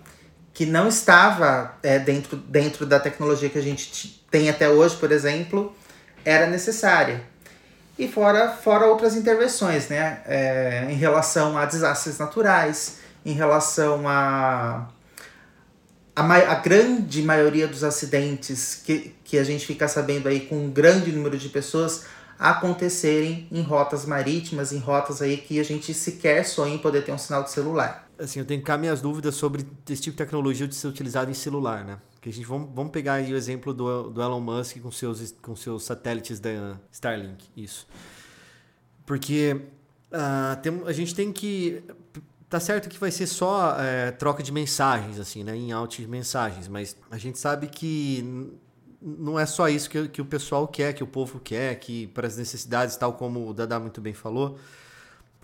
[0.57, 5.11] que não estava é, dentro, dentro da tecnologia que a gente tem até hoje, por
[5.11, 5.71] exemplo,
[6.25, 7.21] era necessária.
[7.95, 10.19] E fora, fora outras intervenções, né?
[10.25, 14.87] É, em relação a desastres naturais, em relação a,
[16.15, 20.71] a, a grande maioria dos acidentes que, que a gente fica sabendo aí com um
[20.71, 22.05] grande número de pessoas
[22.39, 27.11] acontecerem em rotas marítimas, em rotas aí que a gente sequer sonha em poder ter
[27.11, 30.67] um sinal de celular assim, eu tenho cá minhas dúvidas sobre esse tipo de tecnologia
[30.67, 31.99] de ser utilizado em celular, né?
[32.21, 35.31] Que a gente vamos, vamos pegar aí o exemplo do, do Elon Musk com seus
[35.41, 37.87] com seus satélites da Starlink, isso.
[39.05, 39.61] Porque
[40.11, 41.83] uh, tem, a gente tem que
[42.49, 46.07] tá certo que vai ser só é, troca de mensagens assim, né, em out de
[46.07, 48.49] mensagens, mas a gente sabe que
[49.01, 52.25] não é só isso que, que o pessoal quer, que o povo quer, que para
[52.25, 54.57] as necessidades, tal como o Dada muito bem falou,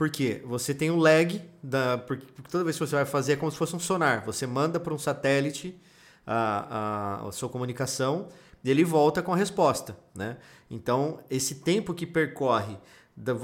[0.04, 3.50] porque você tem o lag, da, porque toda vez que você vai fazer é como
[3.50, 4.26] se fosse um sonar.
[4.26, 5.80] Você manda para um satélite
[6.28, 8.28] a, a, a, sua comunicação
[8.62, 9.98] e ele volta com a resposta.
[10.13, 10.36] Né?
[10.70, 12.76] Então, esse tempo que percorre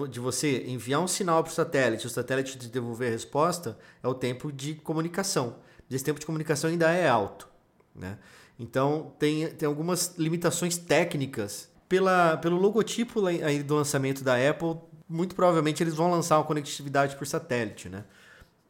[0.09, 4.07] de você enviar um sinal para o satélite, o satélite te devolver a resposta, é
[4.09, 5.59] o tempo de comunicação.
[5.89, 7.47] Esse tempo de comunicação ainda é alto.
[7.95, 8.17] Né?
[8.59, 11.69] Então, tem, tem algumas limitações técnicas.
[11.87, 14.75] Pela, pelo logotipo aí do lançamento da Apple,
[15.09, 18.05] muito provavelmente eles vão lançar uma conectividade por satélite, né?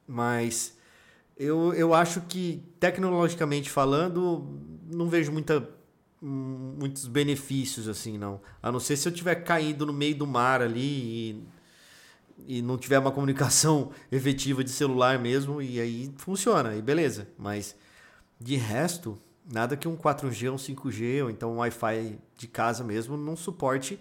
[0.08, 0.78] Mas
[1.38, 4.47] eu, eu acho que, tecnologicamente falando,
[4.91, 5.69] não vejo muita,
[6.21, 8.41] muitos benefícios, assim, não.
[8.63, 11.43] A não ser se eu tiver caído no meio do mar ali
[12.47, 17.28] e, e não tiver uma comunicação efetiva de celular mesmo, e aí funciona, e beleza.
[17.38, 17.75] Mas,
[18.39, 19.17] de resto,
[19.52, 23.99] nada que um 4G, um 5G, ou então um Wi-Fi de casa mesmo não suporte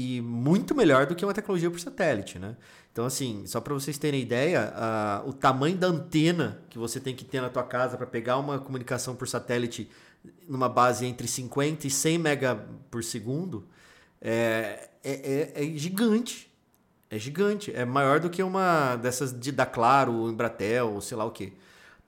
[0.00, 2.56] e muito melhor do que uma tecnologia por satélite, né?
[2.92, 4.72] Então, assim, só para vocês terem ideia,
[5.26, 8.60] o tamanho da antena que você tem que ter na tua casa para pegar uma
[8.60, 9.90] comunicação por satélite
[10.48, 13.66] numa base entre 50 e 100 mega por segundo
[14.20, 16.48] é, é, é, é gigante.
[17.10, 17.74] É gigante.
[17.74, 21.54] É maior do que uma dessas de da Claro, Embratel, ou sei lá o que.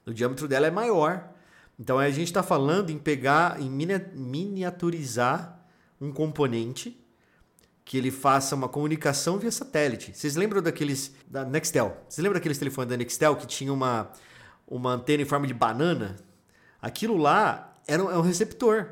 [0.06, 1.28] O diâmetro dela é maior.
[1.76, 5.58] Então a gente está falando em pegar, em miniaturizar
[6.00, 6.99] um componente
[7.90, 10.12] que ele faça uma comunicação via satélite.
[10.14, 12.00] Vocês lembram daqueles da Nextel?
[12.08, 14.12] Vocês lembram daqueles telefones da Nextel que tinha uma
[14.64, 16.14] uma antena em forma de banana?
[16.80, 18.90] Aquilo lá era um, é um receptor.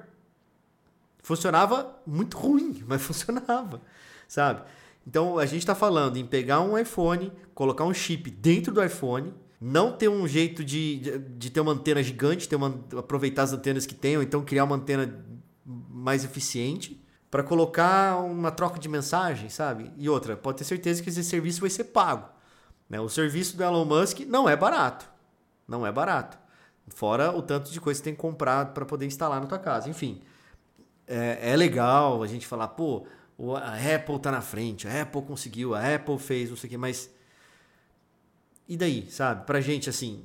[1.22, 3.80] Funcionava muito ruim, mas funcionava,
[4.26, 4.62] sabe?
[5.06, 9.32] Então a gente está falando em pegar um iPhone, colocar um chip dentro do iPhone,
[9.60, 13.52] não ter um jeito de, de, de ter uma antena gigante, ter uma, aproveitar as
[13.52, 15.24] antenas que tem, ou então criar uma antena
[15.64, 19.92] mais eficiente para colocar uma troca de mensagem, sabe?
[19.96, 22.28] E outra, pode ter certeza que esse serviço vai ser pago.
[22.88, 23.00] Né?
[23.00, 25.08] O serviço do Elon Musk não é barato.
[25.66, 26.38] Não é barato.
[26.88, 29.58] Fora o tanto de coisa que você tem que comprar para poder instalar na tua
[29.58, 29.90] casa.
[29.90, 30.22] Enfim,
[31.06, 33.06] é, é, legal a gente falar, pô,
[33.56, 36.76] a Apple tá na frente, a Apple conseguiu, a Apple fez, não sei o quê,
[36.78, 37.10] mas.
[38.66, 39.44] E daí, sabe?
[39.44, 40.24] Pra gente, assim,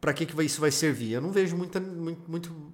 [0.00, 1.12] para que, que isso vai servir?
[1.12, 2.72] Eu não vejo muita, muito, muito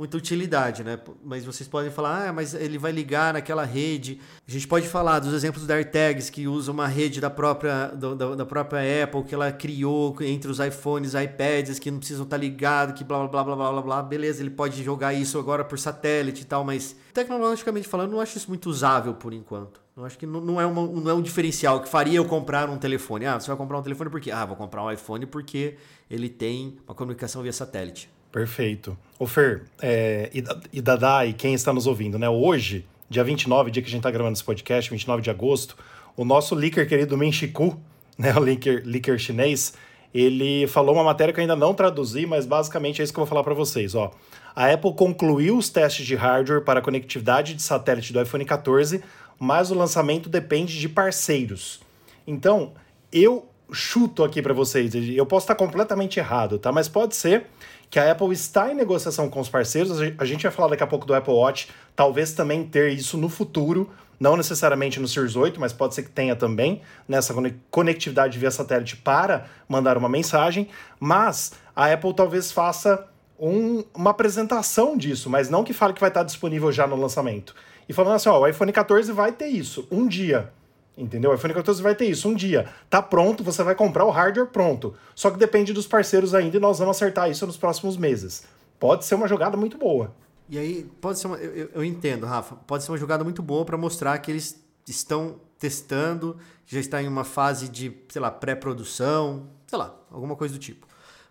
[0.00, 0.98] muita utilidade, né?
[1.22, 4.18] Mas vocês podem falar, ah, mas ele vai ligar naquela rede.
[4.48, 8.16] A gente pode falar dos exemplos da AirTags, que usa uma rede da própria, do,
[8.16, 12.38] da, da, própria Apple, que ela criou entre os iPhones iPads, que não precisam estar
[12.38, 14.02] ligados, que blá, blá, blá, blá, blá, blá.
[14.02, 18.38] Beleza, ele pode jogar isso agora por satélite e tal, mas tecnologicamente falando, não acho
[18.38, 19.82] isso muito usável por enquanto.
[19.94, 22.78] Eu acho que não, é uma, não é um diferencial que faria eu comprar um
[22.78, 23.26] telefone.
[23.26, 24.30] Ah, você vai comprar um telefone por quê?
[24.30, 25.76] Ah, vou comprar um iPhone porque
[26.08, 28.08] ele tem uma comunicação via satélite.
[28.32, 28.96] Perfeito.
[29.18, 30.30] Ô Fer, é,
[30.72, 32.28] e Dadá e quem está nos ouvindo, né?
[32.28, 35.76] Hoje, dia 29, dia que a gente está gravando esse podcast, 29 de agosto,
[36.16, 37.78] o nosso licker querido Menchiku,
[38.16, 38.32] né?
[38.34, 39.74] O licker chinês,
[40.14, 43.24] ele falou uma matéria que eu ainda não traduzi, mas basicamente é isso que eu
[43.24, 43.94] vou falar para vocês.
[43.94, 44.12] Ó.
[44.54, 49.02] A Apple concluiu os testes de hardware para conectividade de satélite do iPhone 14,
[49.38, 51.80] mas o lançamento depende de parceiros.
[52.26, 52.74] Então,
[53.12, 56.72] eu chuto aqui para vocês, eu posso estar completamente errado, tá?
[56.72, 57.46] Mas pode ser
[57.90, 59.98] que a Apple está em negociação com os parceiros.
[60.16, 63.28] A gente vai falar daqui a pouco do Apple Watch, talvez também ter isso no
[63.28, 67.34] futuro, não necessariamente no Series 8, mas pode ser que tenha também nessa
[67.70, 70.68] conectividade via satélite para mandar uma mensagem.
[71.00, 76.10] Mas a Apple talvez faça um, uma apresentação disso, mas não que fale que vai
[76.10, 77.54] estar disponível já no lançamento.
[77.88, 80.52] E falando assim, ó, o iPhone 14 vai ter isso um dia.
[81.00, 81.30] Entendeu?
[81.30, 82.68] O iPhone 14 vai ter isso um dia.
[82.90, 84.94] Tá pronto, você vai comprar o hardware pronto.
[85.14, 88.44] Só que depende dos parceiros ainda e nós vamos acertar isso nos próximos meses.
[88.78, 90.14] Pode ser uma jogada muito boa.
[90.48, 91.36] E aí, pode ser uma.
[91.38, 92.56] Eu, eu entendo, Rafa.
[92.66, 96.36] Pode ser uma jogada muito boa para mostrar que eles estão testando,
[96.66, 100.86] já está em uma fase de, sei lá, pré-produção, sei lá, alguma coisa do tipo.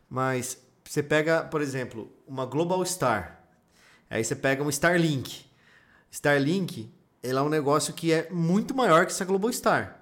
[0.10, 3.40] Mas você pega, por exemplo, uma Global Star.
[4.10, 5.46] Aí você pega um Starlink.
[6.10, 6.90] Starlink
[7.22, 10.00] ele é um negócio que é muito maior que essa Global Star,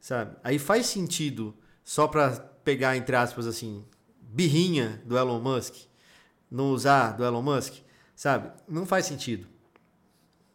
[0.00, 0.36] sabe?
[0.42, 2.30] Aí faz sentido, só para
[2.64, 3.84] pegar, entre aspas, assim,
[4.20, 5.74] birrinha do Elon Musk,
[6.50, 7.74] não usar do Elon Musk,
[8.14, 8.50] sabe?
[8.68, 9.46] Não faz sentido.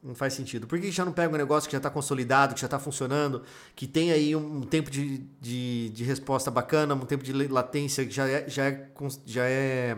[0.03, 0.67] Não faz sentido.
[0.67, 3.41] Por que já não pega um negócio que já está consolidado, que já está funcionando,
[3.75, 8.11] que tem aí um tempo de, de, de, resposta bacana, um tempo de latência que
[8.11, 8.91] já é, já é,
[9.25, 9.97] já é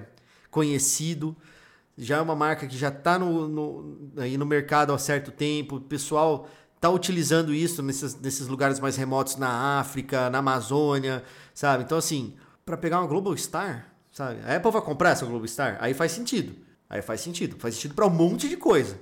[0.49, 1.35] conhecido,
[1.97, 5.77] já é uma marca que já está no, no, aí no mercado há certo tempo,
[5.77, 11.83] o pessoal está utilizando isso nesses, nesses lugares mais remotos na África, na Amazônia, sabe?
[11.83, 14.39] Então, assim, para pegar uma Global Star, sabe?
[14.45, 15.77] A Apple vai comprar essa Global Star?
[15.79, 16.55] Aí faz sentido.
[16.87, 17.57] Aí faz sentido.
[17.59, 18.99] Faz sentido para um monte de coisa.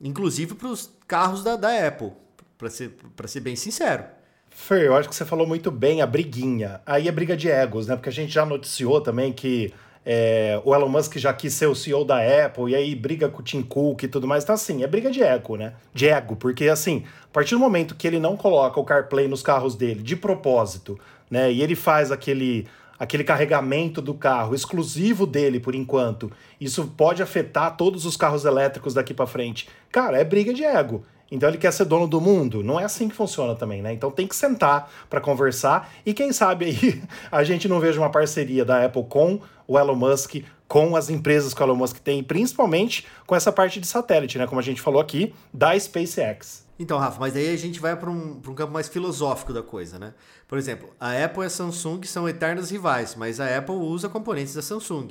[0.00, 2.12] Inclusive para os carros da, da Apple,
[2.56, 4.04] para ser, ser bem sincero.
[4.48, 6.80] Fer, eu acho que você falou muito bem a briguinha.
[6.86, 7.96] Aí é briga de egos, né?
[7.96, 9.72] Porque a gente já noticiou também que
[10.04, 13.40] é, o Elon Musk já quis ser o CEO da Apple e aí briga com
[13.40, 14.42] o Tim Cook e tudo mais.
[14.42, 15.74] Então, assim, é briga de ego, né?
[15.94, 19.42] De ego, porque, assim, a partir do momento que ele não coloca o CarPlay nos
[19.42, 20.98] carros dele de propósito,
[21.30, 21.52] né?
[21.52, 22.66] E ele faz aquele
[22.98, 28.94] aquele carregamento do carro exclusivo dele por enquanto, isso pode afetar todos os carros elétricos
[28.94, 29.68] daqui para frente.
[29.90, 31.04] Cara, é briga de ego.
[31.32, 32.62] Então ele quer ser dono do mundo?
[32.62, 33.90] Não é assim que funciona também, né?
[33.90, 38.10] Então tem que sentar para conversar e quem sabe aí a gente não veja uma
[38.10, 42.22] parceria da Apple com o Elon Musk, com as empresas que o Elon Musk tem,
[42.22, 44.46] principalmente com essa parte de satélite, né?
[44.46, 46.66] Como a gente falou aqui, da SpaceX.
[46.78, 49.98] Então, Rafa, mas aí a gente vai para um, um campo mais filosófico da coisa,
[49.98, 50.12] né?
[50.46, 54.54] Por exemplo, a Apple e a Samsung são eternas rivais, mas a Apple usa componentes
[54.54, 55.08] da Samsung.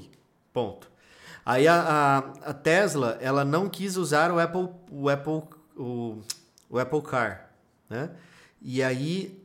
[0.54, 0.88] Ponto.
[1.44, 1.82] Aí a,
[2.46, 5.42] a, a Tesla, ela não quis usar o Apple, o Apple
[5.76, 6.22] o,
[6.70, 7.50] o Apple Car,
[7.90, 8.12] né?
[8.62, 9.44] E aí,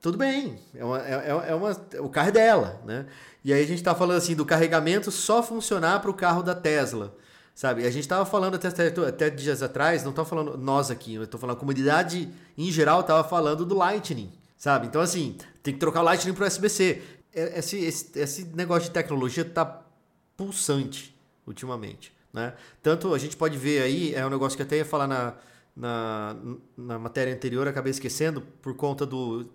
[0.00, 3.06] tudo bem, é, uma, é, é uma, o carro é dela, né?
[3.44, 6.54] E aí a gente está falando assim do carregamento só funcionar para o carro da
[6.54, 7.14] Tesla,
[7.54, 7.86] sabe?
[7.86, 11.38] A gente estava falando até, até, dias atrás, não estou falando nós aqui, eu estou
[11.38, 14.86] falando a comunidade em geral estava falando do Lightning, sabe?
[14.86, 17.02] Então assim, tem que trocar o Lightning para USB-C.
[17.34, 19.82] É, esse, esse, esse negócio de tecnologia está
[20.36, 21.14] pulsante
[21.46, 22.13] ultimamente.
[22.34, 22.52] Né?
[22.82, 25.34] Tanto a gente pode ver aí, é um negócio que até ia falar na,
[25.74, 26.36] na,
[26.76, 29.46] na matéria anterior, acabei esquecendo, por conta do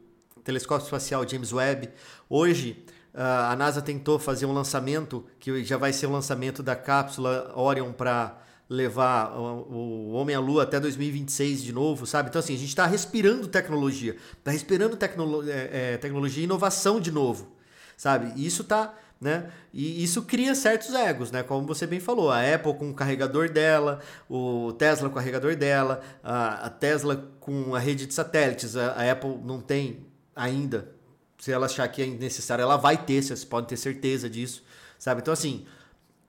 [0.46, 1.90] telescópio espacial James Webb.
[2.30, 7.52] Hoje, a NASA tentou fazer um lançamento, que já vai ser o lançamento da cápsula
[7.54, 12.30] Orion para levar o homem à lua até 2026 de novo, sabe?
[12.30, 17.02] Então, assim, a gente está respirando tecnologia, está respirando tecno é, é, tecnologia e inovação
[17.02, 17.52] de novo,
[17.98, 18.32] sabe?
[18.36, 19.52] E isso está né?
[19.74, 21.44] E isso cria certos egos, né?
[21.44, 25.56] Como você bem falou, a Apple com o carregador dela, o Tesla com o carregador
[25.56, 30.06] dela, a, Tesla com a rede de satélites, a, Apple não tem
[30.36, 30.90] ainda.
[31.38, 34.64] Se ela achar que é necessário, ela vai ter, vocês podem ter certeza disso,
[34.98, 35.22] sabe?
[35.22, 35.66] Então assim,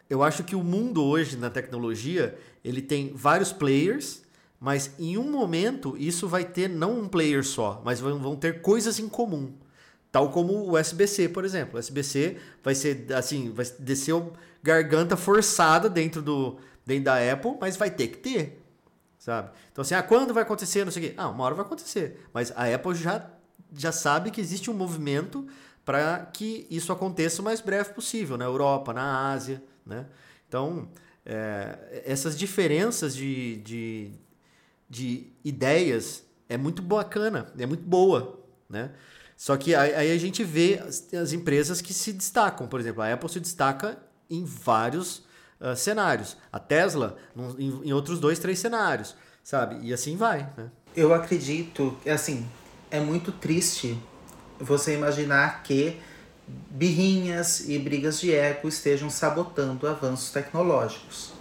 [0.09, 4.23] eu acho que o mundo hoje na tecnologia, ele tem vários players,
[4.59, 8.99] mas em um momento isso vai ter não um player só, mas vão ter coisas
[8.99, 9.55] em comum.
[10.13, 11.77] Tal como o SBC, por exemplo.
[11.77, 14.15] O SBC vai ser assim, vai descer
[14.63, 18.61] garganta forçada dentro do dentro da Apple, mas vai ter que ter,
[19.19, 19.51] sabe?
[19.71, 21.15] Então assim, ah, quando vai acontecer, não sei o quê.
[21.17, 23.31] Ah, uma hora vai acontecer, mas a Apple já
[23.73, 25.47] já sabe que existe um movimento
[25.85, 30.07] para que isso aconteça o mais breve possível na Europa, na Ásia, né?
[30.49, 30.89] Então,
[31.25, 34.13] é, essas diferenças de, de,
[34.89, 38.91] de ideias é muito bacana, é muito boa, né?
[39.41, 42.67] Só que aí a gente vê as, as, empresas que se destacam.
[42.67, 43.97] Por exemplo, a Apple se destaca
[44.29, 45.23] em vários
[45.59, 46.37] uh, cenários.
[46.53, 47.17] A Tesla
[47.59, 49.79] em, em, outros dois, três cenários, sabe?
[49.81, 50.71] E assim vai, né?
[50.95, 52.47] Eu acredito, assim,
[52.91, 53.99] é muito triste
[54.59, 55.99] você imaginar que
[56.47, 61.33] birrinhas e brigas de ego estejam sabotando avanços tecnológicos.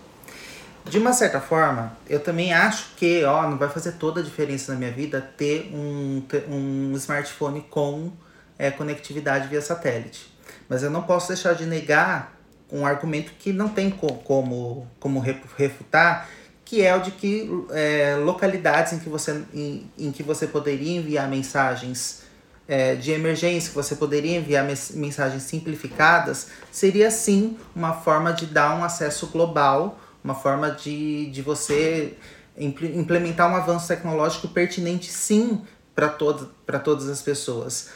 [0.90, 4.74] De uma certa forma, eu também acho que ó, não vai fazer toda a diferença
[4.74, 8.12] na minha vida ter um, ter um smartphone com
[8.58, 10.34] é, conectividade via satélite.
[10.68, 12.36] Mas eu não posso deixar de negar
[12.72, 16.28] um argumento que não tem co como, como refutar,
[16.66, 20.98] que é o de que é, localidades em que, você, em, em que você poderia
[20.98, 22.24] enviar mensagens
[22.68, 28.76] é, de emergência, que você poderia enviar mensagens simplificadas, seria sim uma forma de dar
[28.76, 32.18] um acesso global uma forma de, de você
[32.58, 35.62] implementar um avanço tecnológico pertinente sim
[35.96, 36.52] para todo,
[36.84, 37.90] todas as pessoas.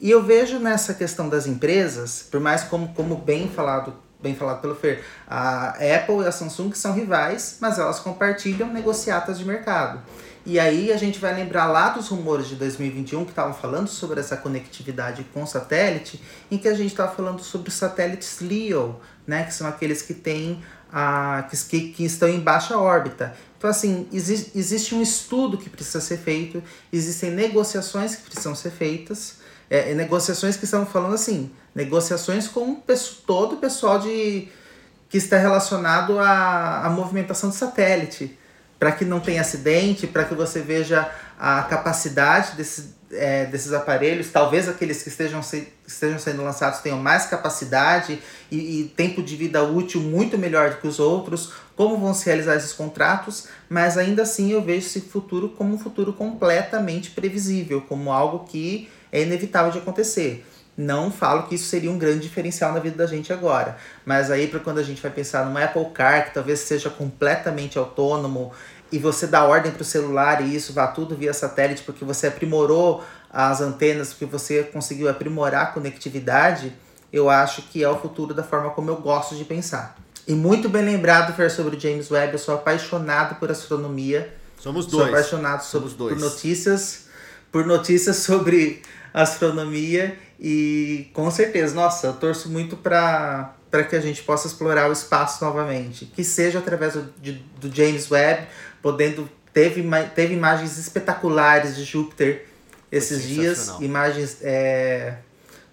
[0.00, 3.94] E eu vejo nessa questão das empresas, por mais como, como bem falado
[4.26, 9.38] bem falado pelo Fer, a Apple e a Samsung são rivais, mas elas compartilham negociatas
[9.38, 10.02] de mercado.
[10.44, 14.20] E aí a gente vai lembrar lá dos rumores de 2021 que estavam falando sobre
[14.20, 19.44] essa conectividade com satélite, em que a gente estava falando sobre os satélites LEO, né,
[19.44, 20.62] que são aqueles que têm
[20.92, 23.34] a, que, que estão em baixa órbita.
[23.58, 26.62] Então, assim, existe, existe um estudo que precisa ser feito,
[26.92, 32.80] existem negociações que precisam ser feitas, é, negociações que estão falando assim, negociações com
[33.26, 34.48] todo o pessoal de,
[35.08, 38.38] que está relacionado à, à movimentação de satélite,
[38.78, 44.30] para que não tenha acidente, para que você veja a capacidade desse, é, desses aparelhos,
[44.30, 49.36] talvez aqueles que estejam, se, estejam sendo lançados tenham mais capacidade e, e, tempo de
[49.36, 53.96] vida útil muito melhor do que os outros, como vão se realizar esses contratos, mas
[53.96, 59.22] ainda assim eu vejo esse futuro como um futuro completamente previsível, como algo que é
[59.22, 60.46] inevitável de acontecer.
[60.76, 64.46] Não falo que isso seria um grande diferencial na vida da gente agora, mas aí
[64.46, 68.52] para quando a gente vai pensar num Apple Car que talvez seja completamente autônomo
[68.92, 72.26] e você dá ordem para o celular e isso vá tudo via satélite porque você
[72.26, 76.72] aprimorou as antenas, porque você conseguiu aprimorar a conectividade,
[77.10, 79.96] eu acho que é o futuro da forma como eu gosto de pensar.
[80.28, 84.34] E muito bem lembrado, Fer, sobre o James Webb, eu sou apaixonado por astronomia.
[84.58, 85.04] Somos dois.
[85.04, 86.14] Sou apaixonado sobre, Somos dois.
[86.14, 87.06] por notícias,
[87.50, 88.82] por notícias sobre
[89.16, 94.88] astronomia e com certeza, nossa, eu torço muito para para que a gente possa explorar
[94.88, 97.02] o espaço novamente, que seja através do,
[97.60, 98.46] do James Webb,
[98.80, 99.82] podendo teve
[100.14, 102.46] teve imagens espetaculares de Júpiter
[102.92, 105.16] esses dias, imagens é,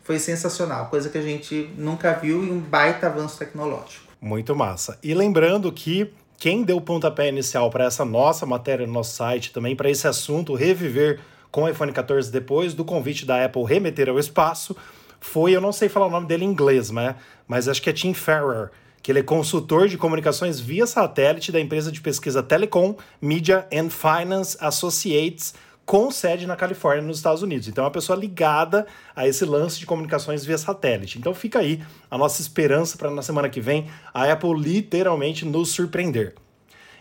[0.04, 4.04] foi sensacional, coisa que a gente nunca viu e um baita avanço tecnológico.
[4.20, 4.98] Muito massa.
[5.04, 9.54] E lembrando que quem deu o pontapé inicial para essa nossa matéria no nosso site,
[9.54, 11.20] também para esse assunto reviver
[11.54, 14.76] com o iPhone 14 depois do convite da Apple remeter ao espaço,
[15.20, 17.16] foi, eu não sei falar o nome dele em inglês, mas,
[17.48, 18.72] mas acho que é Tim Ferrer
[19.04, 23.90] que ele é consultor de comunicações via satélite da empresa de pesquisa Telecom Media and
[23.90, 25.54] Finance Associates,
[25.86, 27.68] com sede na Califórnia, nos Estados Unidos.
[27.68, 31.20] Então é uma pessoa ligada a esse lance de comunicações via satélite.
[31.20, 35.72] Então fica aí a nossa esperança para na semana que vem a Apple literalmente nos
[35.72, 36.34] surpreender.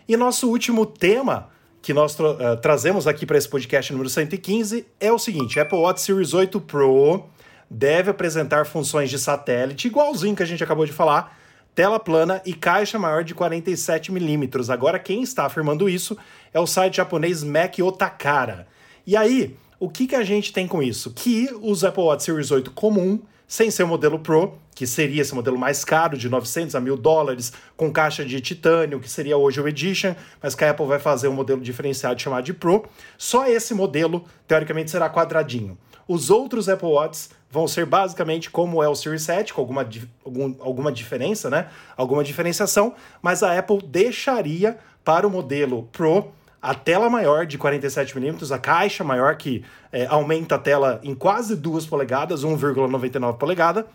[0.05, 1.52] E nosso último tema
[1.83, 5.77] que nós tra uh, trazemos aqui para esse podcast número 115 é o seguinte: Apple
[5.77, 7.25] Watch Series 8 Pro
[7.69, 11.37] deve apresentar funções de satélite, igualzinho que a gente acabou de falar,
[11.75, 14.69] tela plana e caixa maior de 47 milímetros.
[14.69, 16.17] Agora, quem está afirmando isso
[16.53, 18.65] é o site japonês Mac Otakara.
[19.05, 21.11] E aí, o que, que a gente tem com isso?
[21.11, 23.19] Que os Apple Watch Series 8 comum,
[23.53, 26.97] sem ser o modelo Pro, que seria esse modelo mais caro, de 900 a 1000
[26.97, 30.97] dólares, com caixa de titânio, que seria hoje o Edition, mas que a Apple vai
[30.97, 32.83] fazer um modelo diferenciado chamado de Pro,
[33.15, 35.77] só esse modelo, teoricamente, será quadradinho.
[36.07, 39.87] Os outros Apple Watch vão ser basicamente como é o Series 7, com alguma,
[40.25, 41.67] algum, alguma diferença, né?
[41.95, 46.33] Alguma diferenciação, mas a Apple deixaria para o modelo Pro
[46.63, 51.57] a tela maior de 47mm, a caixa maior que é, aumenta a tela em quase
[51.57, 53.85] 2 polegadas, 1,99 polegada,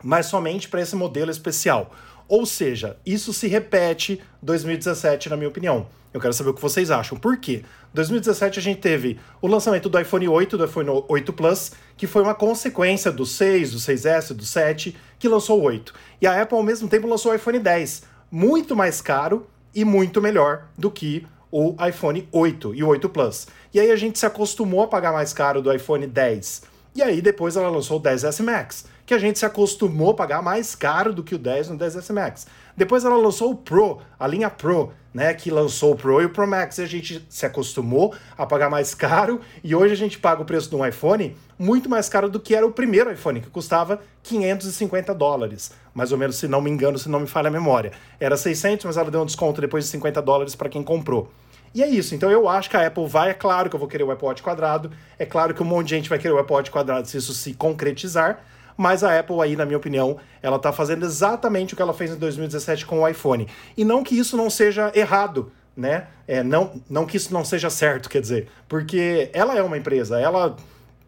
[0.00, 1.90] mas somente para esse modelo especial.
[2.28, 5.88] Ou seja, isso se repete 2017, na minha opinião.
[6.14, 7.18] Eu quero saber o que vocês acham.
[7.18, 7.64] Por quê?
[7.92, 12.22] 2017 a gente teve o lançamento do iPhone 8, do iPhone 8 Plus, que foi
[12.22, 15.92] uma consequência do 6, do 6S, do 7, que lançou o 8.
[16.20, 20.22] E a Apple ao mesmo tempo lançou o iPhone 10, muito mais caro e muito
[20.22, 23.46] melhor do que o iPhone 8 e o 8 Plus.
[23.72, 26.62] E aí a gente se acostumou a pagar mais caro do iPhone 10.
[26.94, 30.42] E aí depois ela lançou o 10S Max, que a gente se acostumou a pagar
[30.42, 32.46] mais caro do que o 10 no 10S Max.
[32.76, 36.30] Depois ela lançou o Pro, a linha Pro, né, que lançou o Pro e o
[36.30, 40.18] Pro Max, e a gente se acostumou a pagar mais caro, e hoje a gente
[40.18, 43.40] paga o preço de um iPhone muito mais caro do que era o primeiro iPhone,
[43.40, 47.48] que custava 550 dólares, mais ou menos, se não me engano, se não me falha
[47.48, 47.90] a memória.
[48.20, 51.28] Era 600, mas ela deu um desconto depois de 50 dólares para quem comprou.
[51.74, 53.88] E é isso, então eu acho que a Apple vai, é claro que eu vou
[53.88, 56.70] querer o Watch quadrado, é claro que um monte de gente vai querer o Watch
[56.70, 58.44] quadrado se isso se concretizar,
[58.76, 62.12] mas a Apple aí, na minha opinião, ela está fazendo exatamente o que ela fez
[62.12, 63.48] em 2017 com o iPhone.
[63.76, 66.06] E não que isso não seja errado, né?
[66.28, 70.20] É, não, não que isso não seja certo, quer dizer, porque ela é uma empresa,
[70.20, 70.56] ela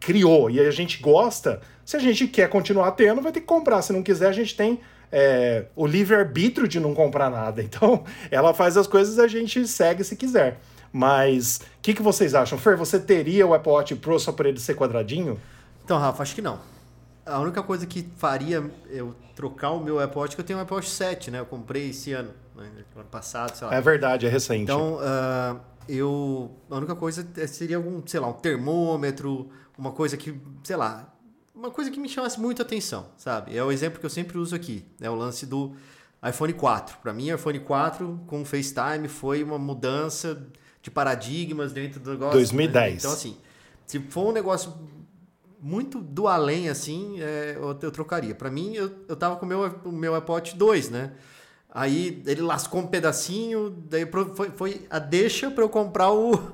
[0.01, 1.61] criou e a gente gosta.
[1.91, 3.81] Se a gente quer continuar tendo, vai ter que comprar.
[3.81, 4.79] Se não quiser, a gente tem
[5.11, 7.61] é, o livre-arbítrio de não comprar nada.
[7.71, 10.61] Então, ela faz as coisas a gente segue se quiser.
[10.93, 12.57] Mas o que, que vocês acham?
[12.57, 15.37] Fer, você teria o Apple Watch Pro só por ele ser quadradinho?
[15.83, 16.61] Então, Rafa, acho que não.
[17.25, 20.59] A única coisa que faria eu trocar o meu Apple Watch, é que eu tenho
[20.59, 21.39] um Apple Watch 7, né?
[21.41, 22.69] Eu comprei esse ano, né?
[22.95, 23.75] ano passado, sei lá.
[23.75, 24.63] É verdade, é recente.
[24.63, 26.55] Então, uh, eu...
[26.69, 31.10] A única coisa seria algum, sei lá, um termômetro, uma coisa que, sei lá,
[31.61, 33.55] uma coisa que me chamasse muito atenção, sabe?
[33.55, 35.75] É o exemplo que eu sempre uso aqui, é o lance do
[36.27, 36.97] iPhone 4.
[36.97, 40.47] Para mim, o iPhone 4 com o FaceTime foi uma mudança
[40.81, 42.33] de paradigmas dentro do negócio.
[42.33, 42.93] 2010.
[42.93, 42.97] Né?
[42.97, 43.37] Então, assim,
[43.85, 44.73] se for um negócio
[45.61, 48.33] muito do além, assim, é, eu, eu, trocaria.
[48.33, 51.11] Para mim, eu, eu tava com o meu, o meu iPod 2, né?
[51.69, 56.53] Aí ele lascou um pedacinho, daí foi, foi a deixa para eu comprar o,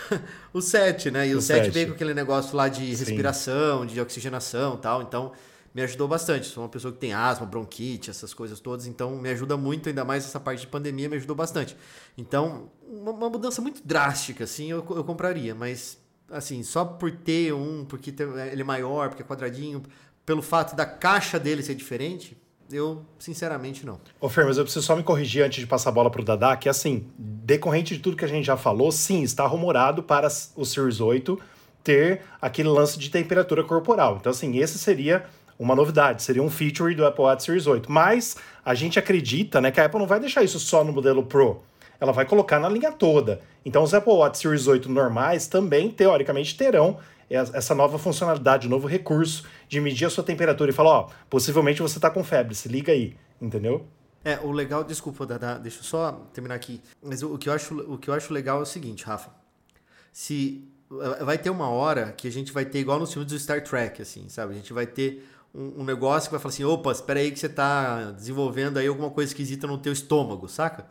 [0.52, 1.28] o 7, né?
[1.28, 3.94] E o, o 7 veio com aquele negócio lá de respiração, Sim.
[3.94, 5.02] de oxigenação tal.
[5.02, 5.32] Então,
[5.76, 6.46] me ajudou bastante.
[6.46, 10.06] Sou uma pessoa que tem asma, bronquite, essas coisas todas, então me ajuda muito, ainda
[10.06, 11.76] mais essa parte de pandemia me ajudou bastante.
[12.16, 15.98] Então, uma, uma mudança muito drástica, assim, eu, eu compraria, mas
[16.30, 18.12] assim, só por ter um, porque
[18.50, 19.82] ele é maior, porque é quadradinho,
[20.24, 22.36] pelo fato da caixa dele ser diferente,
[22.70, 24.00] eu sinceramente não.
[24.20, 26.56] Ô Fer, mas eu preciso só me corrigir antes de passar a bola pro Dadá,
[26.56, 30.64] que assim, decorrente de tudo que a gente já falou, sim, está rumorado para o
[30.64, 31.38] Series 8
[31.84, 34.16] ter aquele lance de temperatura corporal.
[34.20, 35.24] Então, assim, esse seria
[35.58, 37.90] uma novidade, seria um feature do Apple Watch Series 8.
[37.90, 41.22] Mas a gente acredita né, que a Apple não vai deixar isso só no modelo
[41.22, 41.62] Pro.
[42.00, 43.40] Ela vai colocar na linha toda.
[43.64, 46.98] Então os Apple Watch Series 8 normais também, teoricamente, terão
[47.28, 51.98] essa nova funcionalidade, novo recurso de medir a sua temperatura e falar, ó, possivelmente você
[51.98, 53.86] está com febre, se liga aí, entendeu?
[54.24, 56.80] É, o legal, desculpa, Dada, deixa eu só terminar aqui.
[57.02, 59.30] Mas o, o, que eu acho, o que eu acho legal é o seguinte, Rafa.
[60.12, 60.68] Se
[61.24, 64.00] vai ter uma hora que a gente vai ter igual nos filmes do Star Trek,
[64.02, 64.52] assim, sabe?
[64.52, 67.38] A gente vai ter um, um, negócio que vai falar assim, opa, espera aí que
[67.38, 70.86] você está desenvolvendo aí alguma coisa esquisita no teu estômago, saca?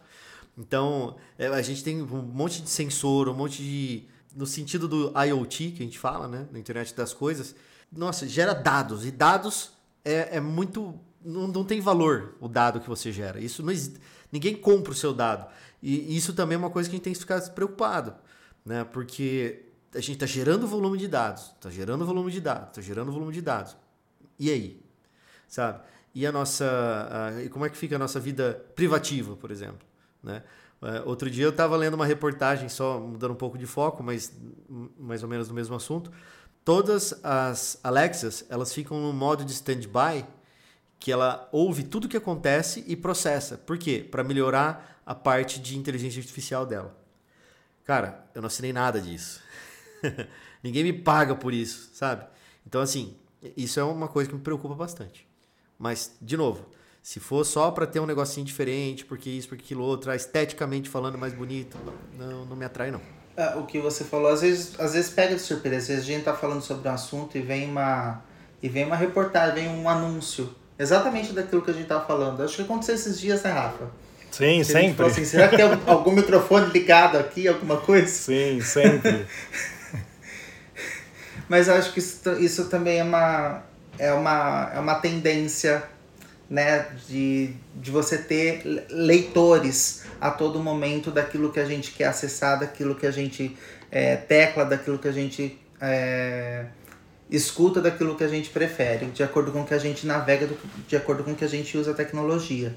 [0.58, 4.04] Então, é, a gente tem um monte de sensor, um monte de...
[4.36, 6.48] No sentido do IoT, que a gente fala, né?
[6.52, 7.56] Na internet das coisas.
[7.92, 9.06] Nossa, gera dados.
[9.06, 9.72] E dados
[10.04, 11.00] é, é muito...
[11.24, 13.40] Não, não tem valor o dado que você gera.
[13.40, 14.00] Isso não existe.
[14.32, 15.48] Ninguém compra o seu dado.
[15.82, 18.14] E isso também é uma coisa que a gente tem que ficar preocupado.
[18.64, 18.84] Né?
[18.84, 21.54] Porque a gente está gerando volume de dados.
[21.56, 22.70] Está gerando volume de dados.
[22.70, 23.76] Está gerando volume de dados
[24.40, 24.82] e aí?
[25.48, 25.80] Sabe?
[26.14, 26.66] E a nossa.
[26.66, 29.86] A, como é que fica a nossa vida privativa, por exemplo?
[30.26, 30.44] Né?
[30.82, 34.36] Uh, outro dia eu estava lendo uma reportagem, só mudando um pouco de foco, mas
[35.00, 36.12] mais ou menos no mesmo assunto.
[36.66, 40.26] Todas as Alexas, elas ficam no modo de standby,
[41.00, 43.58] que ela ouve tudo que acontece e processa.
[43.58, 44.06] Por quê?
[44.10, 46.98] Para melhorar a parte de inteligência artificial dela.
[47.84, 49.40] Cara, eu não assinei nada disso.
[50.64, 52.26] Ninguém me paga por isso, sabe?
[52.66, 53.16] Então, assim,
[53.56, 55.28] isso é uma coisa que me preocupa bastante.
[55.78, 56.66] Mas, de novo,
[57.06, 61.20] se for só para ter um negocinho diferente, porque isso, porque aquilo outro, esteticamente falando
[61.20, 61.78] mais bonito,
[62.18, 63.00] não, não me atrai, não.
[63.38, 65.78] É, o que você falou, às vezes, às vezes pega de surpresa.
[65.78, 68.24] Às vezes a gente tá falando sobre um assunto e vem uma,
[68.60, 70.50] e vem uma reportagem, vem um anúncio.
[70.80, 72.42] Exatamente daquilo que a gente tava falando.
[72.42, 73.88] Acho que aconteceu esses dias, né, Rafa?
[74.32, 75.06] Sim, sempre.
[75.06, 78.08] Assim, será que tem algum microfone ligado aqui, alguma coisa?
[78.08, 79.28] Sim, sempre.
[81.48, 83.64] Mas acho que isso, isso também é uma,
[84.00, 85.84] é, uma, é uma tendência
[86.50, 92.60] né, de, de você ter leitores a todo momento daquilo que a gente quer acessar,
[92.60, 93.58] daquilo que a gente
[93.92, 96.66] é, tecla, daquilo que a gente é,
[97.30, 100.50] escuta, daquilo que a gente prefere, de acordo com o que a gente navega,
[100.88, 102.76] de acordo com o que a gente usa a tecnologia.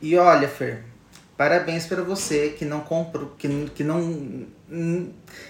[0.00, 0.84] E olha, Fer,
[1.38, 4.44] Parabéns para você que não comprou, que, que não.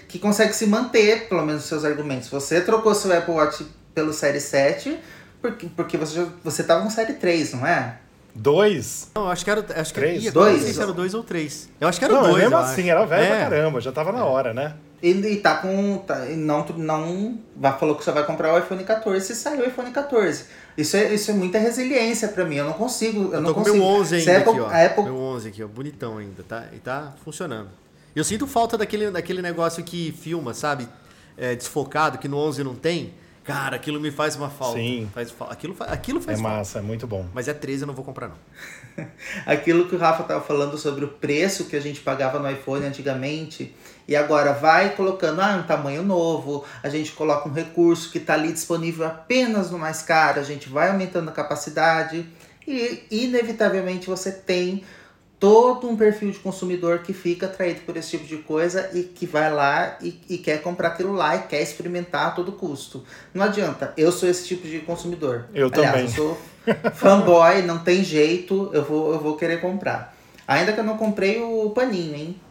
[0.07, 2.29] que consegue se manter, pelo menos, seus argumentos.
[2.29, 3.65] Você trocou seu Apple Watch
[3.95, 4.99] pelo Série 7
[5.41, 7.97] porque, porque você, você tava com Série 3, não é?
[8.33, 9.09] Dois?
[9.15, 9.65] Não, acho que era.
[9.75, 10.23] Acho que três?
[10.23, 10.57] Ia, dois?
[10.57, 11.69] Não sei se era dois ou três.
[11.79, 12.43] Eu acho que era não, dois.
[12.43, 12.91] Mesmo assim, acho.
[12.91, 13.27] era velho é.
[13.27, 14.75] pra caramba, já tava na hora, né?
[15.01, 15.97] E, e tá com.
[15.97, 17.39] Tá, não, não.
[17.79, 20.45] Falou que você vai comprar o iPhone 14 e saiu o iPhone 14.
[20.77, 22.55] Isso é, isso é muita resiliência para mim.
[22.55, 23.25] Eu não consigo.
[23.25, 23.75] Eu, eu não consigo.
[23.75, 24.67] meu 11 ainda Apple, aqui, ó.
[24.67, 25.03] A Apple...
[25.03, 25.67] Meu 11 aqui, ó.
[25.67, 26.65] Bonitão ainda, tá?
[26.73, 27.69] E tá funcionando.
[28.15, 30.87] Eu sinto falta daquele, daquele negócio que filma, sabe?
[31.37, 33.13] É, desfocado, que no 11 não tem.
[33.43, 34.77] Cara, aquilo me faz uma falta.
[34.77, 35.09] Sim.
[35.13, 36.57] Faz, aquilo, aquilo faz é falta.
[36.57, 37.25] massa, é muito bom.
[37.33, 39.05] Mas é 13, eu não vou comprar, não.
[39.45, 42.85] aquilo que o Rafa estava falando sobre o preço que a gente pagava no iPhone
[42.85, 43.75] antigamente,
[44.07, 48.33] e agora vai colocando ah, um tamanho novo, a gente coloca um recurso que está
[48.33, 52.25] ali disponível apenas no mais caro, a gente vai aumentando a capacidade,
[52.67, 54.83] e inevitavelmente você tem
[55.39, 59.25] todo um perfil de consumidor que fica atraído por esse tipo de coisa e que
[59.25, 63.05] vai lá e, e, quer comprar aquilo lá e quer experimentar a todo custo.
[63.33, 65.45] Não adianta, eu sou esse tipo de consumidor.
[65.53, 66.03] Eu Aliás, também.
[66.05, 66.37] Eu sou
[66.93, 70.15] fanboy, não tem jeito, eu vou, eu vou querer comprar.
[70.45, 72.41] Ainda que eu não comprei o paninho, hein?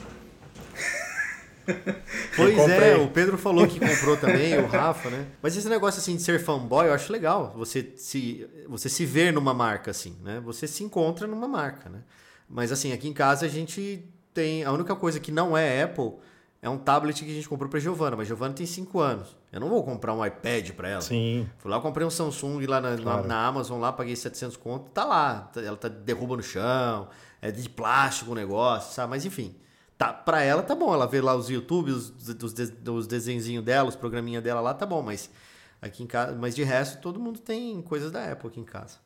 [2.34, 5.26] Pois é, o Pedro falou que comprou também, o Rafa, né?
[5.42, 7.52] Mas esse negócio assim de ser fanboy, eu acho legal.
[7.56, 10.40] Você se, você se ver numa marca assim, né?
[10.44, 11.98] Você se encontra numa marca, né?
[12.48, 14.64] Mas assim, aqui em casa a gente tem.
[14.64, 16.14] A única coisa que não é Apple
[16.60, 19.36] é um tablet que a gente comprou para Giovana, mas Giovana tem 5 anos.
[19.52, 21.00] Eu não vou comprar um iPad para ela.
[21.00, 21.48] Sim.
[21.58, 23.22] Fui lá, comprei um Samsung lá na, claro.
[23.22, 25.50] na, na, Amazon, lá, paguei 700 conto, tá lá.
[25.56, 27.08] Ela tá derruba no chão,
[27.40, 29.10] é de plástico o negócio, sabe?
[29.10, 29.54] Mas enfim,
[29.96, 30.92] tá, pra ela tá bom.
[30.92, 34.84] Ela vê lá os YouTube, os, os, os desenhinhos dela, os programinha dela lá, tá
[34.84, 35.30] bom, mas
[35.80, 38.96] aqui em casa, mas de resto todo mundo tem coisas da Apple aqui em casa.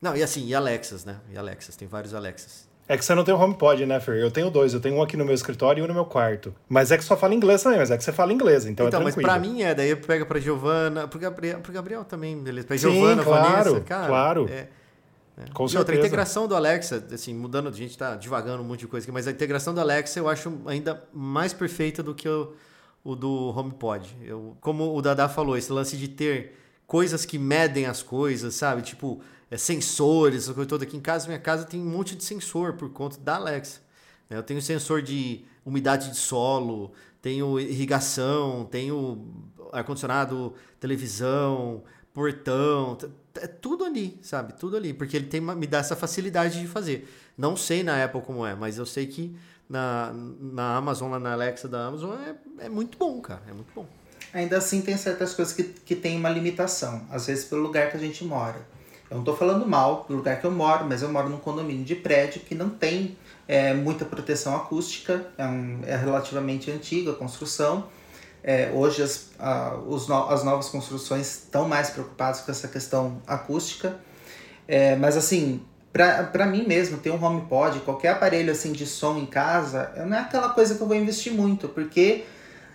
[0.00, 1.16] Não, e assim, e Alexas, né?
[1.30, 2.68] E Alexas, tem vários Alexas.
[2.88, 4.16] É que você não tem o HomePod, né, Fer?
[4.16, 4.74] Eu tenho dois.
[4.74, 6.52] Eu tenho um aqui no meu escritório e um no meu quarto.
[6.68, 9.00] Mas é que só fala inglês também, mas é que você fala inglês, então, então
[9.00, 9.10] é tranquilo.
[9.10, 12.66] Então, mas pra mim é, daí pega pra Giovana, pro Gabriel, pro Gabriel também, beleza.
[12.66, 14.06] Pra Sim, Giovana, claro, Vanessa, cara.
[14.08, 14.48] claro.
[14.50, 14.68] É, é.
[15.54, 15.78] Com e certeza.
[15.78, 19.04] outra, a integração do Alexa, assim, mudando, a gente tá divagando um monte de coisa
[19.04, 22.54] aqui, mas a integração do Alexa eu acho ainda mais perfeita do que o,
[23.04, 24.16] o do HomePod.
[24.20, 26.56] Eu, como o Dada falou, esse lance de ter
[26.88, 28.82] coisas que medem as coisas, sabe?
[28.82, 29.20] Tipo,
[29.50, 30.84] é, sensores, essa coisa toda.
[30.84, 33.80] Aqui em casa, minha casa tem um monte de sensor por conta da Alexa.
[34.28, 34.36] Né?
[34.36, 39.26] Eu tenho sensor de umidade de solo, tenho irrigação, tenho
[39.72, 41.82] ar-condicionado, televisão,
[42.12, 42.96] portão,
[43.34, 44.52] é tudo ali, sabe?
[44.54, 47.08] Tudo ali, porque ele tem, me dá essa facilidade de fazer.
[47.36, 49.36] Não sei na Apple como é, mas eu sei que
[49.68, 53.70] na, na Amazon, lá na Alexa da Amazon, é, é muito bom, cara, é muito
[53.74, 53.86] bom.
[54.32, 57.96] Ainda assim, tem certas coisas que, que tem uma limitação, às vezes pelo lugar que
[57.96, 58.60] a gente mora.
[59.10, 61.84] Eu não estou falando mal do lugar que eu moro, mas eu moro num condomínio
[61.84, 63.16] de prédio que não tem
[63.48, 67.88] é, muita proteção acústica, é, um, é relativamente antiga a construção.
[68.42, 73.20] É, hoje as, a, os no, as novas construções estão mais preocupadas com essa questão
[73.26, 73.96] acústica.
[74.68, 75.60] É, mas assim,
[75.92, 80.20] para mim mesmo, ter um HomePod, qualquer aparelho assim de som em casa, não é
[80.20, 82.24] aquela coisa que eu vou investir muito, porque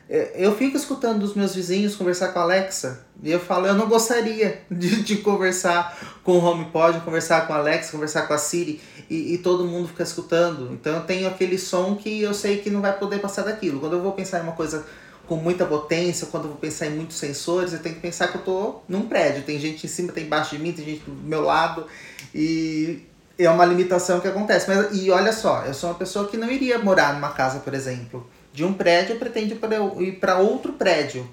[0.08, 3.88] eu fico escutando os meus vizinhos conversar com a Alexa e eu falo, eu não
[3.88, 8.80] gostaria de, de conversar com o HomePod, conversar com a Alexa, conversar com a Siri
[9.10, 10.72] e, e todo mundo fica escutando.
[10.74, 13.80] Então eu tenho aquele som que eu sei que não vai poder passar daquilo.
[13.80, 14.86] Quando eu vou pensar em uma coisa
[15.28, 18.38] com muita potência, quando eu vou pensar em muitos sensores, eu tenho que pensar que
[18.38, 19.42] eu tô num prédio.
[19.42, 21.88] Tem gente em cima, tem embaixo de mim, tem gente do meu lado
[22.34, 23.02] e
[23.40, 24.70] é uma limitação que acontece.
[24.70, 27.74] Mas, e olha só, eu sou uma pessoa que não iria morar numa casa, por
[27.74, 29.54] exemplo de um prédio, eu pretendo
[30.02, 31.30] ir para outro prédio.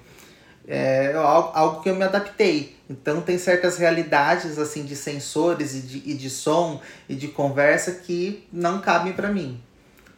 [0.67, 2.75] É algo que eu me adaptei.
[2.89, 7.91] Então tem certas realidades assim de sensores e de, e de som e de conversa
[7.91, 9.59] que não cabem para mim.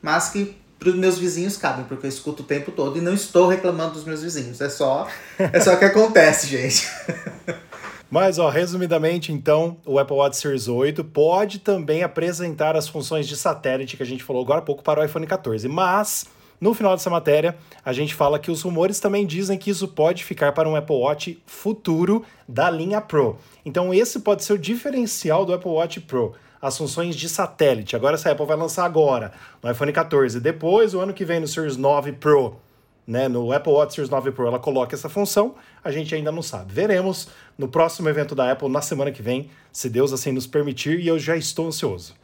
[0.01, 3.13] Mas que para os meus vizinhos cabem, porque eu escuto o tempo todo e não
[3.13, 4.59] estou reclamando dos meus vizinhos.
[4.61, 5.07] É só
[5.39, 6.87] é só que acontece, gente.
[8.09, 13.35] Mas, ó, resumidamente, então, o Apple Watch Series 8 pode também apresentar as funções de
[13.35, 16.25] satélite que a gente falou agora há pouco para o iPhone 14, mas
[16.59, 20.23] no final dessa matéria, a gente fala que os rumores também dizem que isso pode
[20.23, 23.37] ficar para um Apple Watch futuro da linha Pro.
[23.65, 26.33] Então, esse pode ser o diferencial do Apple Watch Pro.
[26.61, 27.95] As funções de satélite.
[27.95, 29.31] Agora, essa Apple vai lançar agora,
[29.61, 30.39] no iPhone 14.
[30.39, 32.55] Depois, o ano que vem, no Series 9 Pro,
[33.05, 35.55] né, no Apple Watch Series 9 Pro, ela coloca essa função.
[35.83, 36.73] A gente ainda não sabe.
[36.73, 37.27] Veremos
[37.57, 41.07] no próximo evento da Apple, na semana que vem, se Deus assim nos permitir, e
[41.07, 42.15] eu já estou ansioso.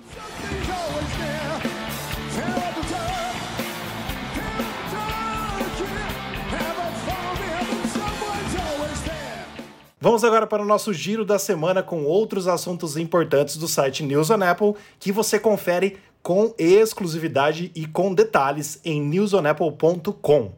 [10.04, 14.32] Vamos agora para o nosso giro da semana com outros assuntos importantes do site News
[14.32, 20.54] on Apple que você confere com exclusividade e com detalhes em newsonapple.com.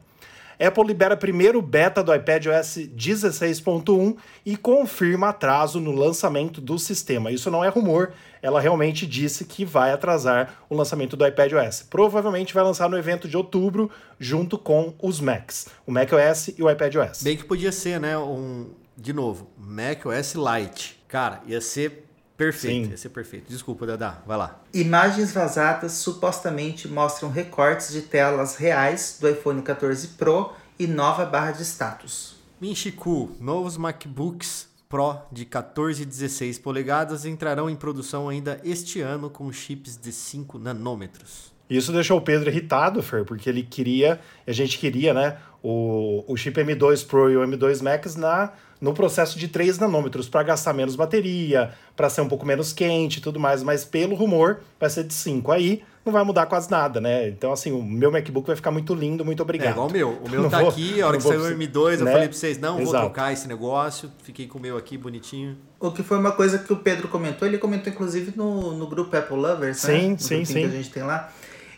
[0.58, 4.16] Apple libera primeiro beta do iPadOS 16.1
[4.46, 7.30] e confirma atraso no lançamento do sistema.
[7.30, 11.86] Isso não é rumor, ela realmente disse que vai atrasar o lançamento do iPadOS.
[11.90, 16.72] Provavelmente vai lançar no evento de outubro, junto com os Macs, o macOS e o
[16.72, 17.24] iPadOS.
[17.24, 18.68] Bem que podia ser, né, um,
[19.04, 21.04] de novo, macOS Lite.
[21.10, 22.92] Cara, ia ser perfeito, Sim.
[22.92, 23.50] ia ser perfeito.
[23.50, 24.62] Desculpa, Dada, vai lá.
[24.74, 31.52] Imagens vazadas supostamente mostram recortes de telas reais do iPhone 14 Pro e nova barra
[31.52, 32.38] de status.
[32.62, 39.30] Minchiku, novos MacBooks Pro de 14 e 16 polegadas entrarão em produção ainda este ano
[39.30, 41.53] com chips de 5 nanômetros.
[41.70, 46.36] Isso deixou o Pedro irritado, Fer, porque ele queria, a gente queria, né, o, o
[46.36, 48.52] chip M2 Pro e o M2 Max na,
[48.82, 53.18] no processo de 3 nanômetros para gastar menos bateria, para ser um pouco menos quente
[53.18, 55.52] e tudo mais, mas pelo rumor vai ser de 5.
[55.52, 57.30] Aí não vai mudar quase nada, né?
[57.30, 59.70] Então, assim, o meu MacBook vai ficar muito lindo, muito obrigado.
[59.70, 60.10] É igual o meu.
[60.10, 62.12] O meu não tá vou, aqui, a hora que saiu o M2, eu né?
[62.12, 62.92] falei pra vocês, não, Exato.
[62.92, 64.12] vou trocar esse negócio.
[64.22, 65.58] Fiquei com o meu aqui, bonitinho.
[65.80, 69.16] O que foi uma coisa que o Pedro comentou, ele comentou inclusive no, no grupo
[69.16, 70.08] Apple Lovers, sim, né?
[70.10, 70.54] No sim, sim.
[70.54, 71.32] que a gente tem lá.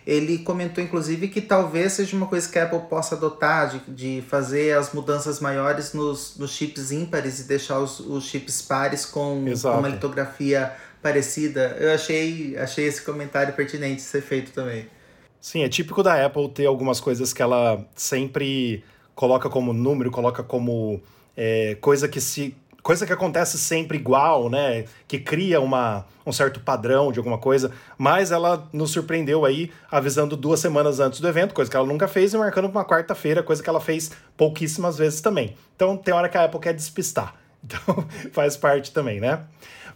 [0.05, 4.23] Ele comentou, inclusive, que talvez seja uma coisa que a Apple possa adotar, de, de
[4.27, 9.43] fazer as mudanças maiores nos, nos chips ímpares e deixar os, os chips pares com,
[9.61, 11.75] com uma litografia parecida.
[11.79, 14.87] Eu achei, achei esse comentário pertinente ser feito também.
[15.41, 18.83] Sim, é típico da Apple ter algumas coisas que ela sempre
[19.15, 21.01] coloca como número, coloca como
[21.37, 22.55] é, coisa que se
[22.85, 24.85] coisa que acontece sempre igual, né?
[25.07, 30.37] Que cria uma, um certo padrão de alguma coisa, mas ela nos surpreendeu aí avisando
[30.37, 33.41] duas semanas antes do evento, coisa que ela nunca fez, e marcando para uma quarta-feira,
[33.41, 35.55] coisa que ela fez pouquíssimas vezes também.
[35.75, 37.33] Então tem hora que a Apple quer despistar.
[37.65, 39.41] Então faz parte também, né?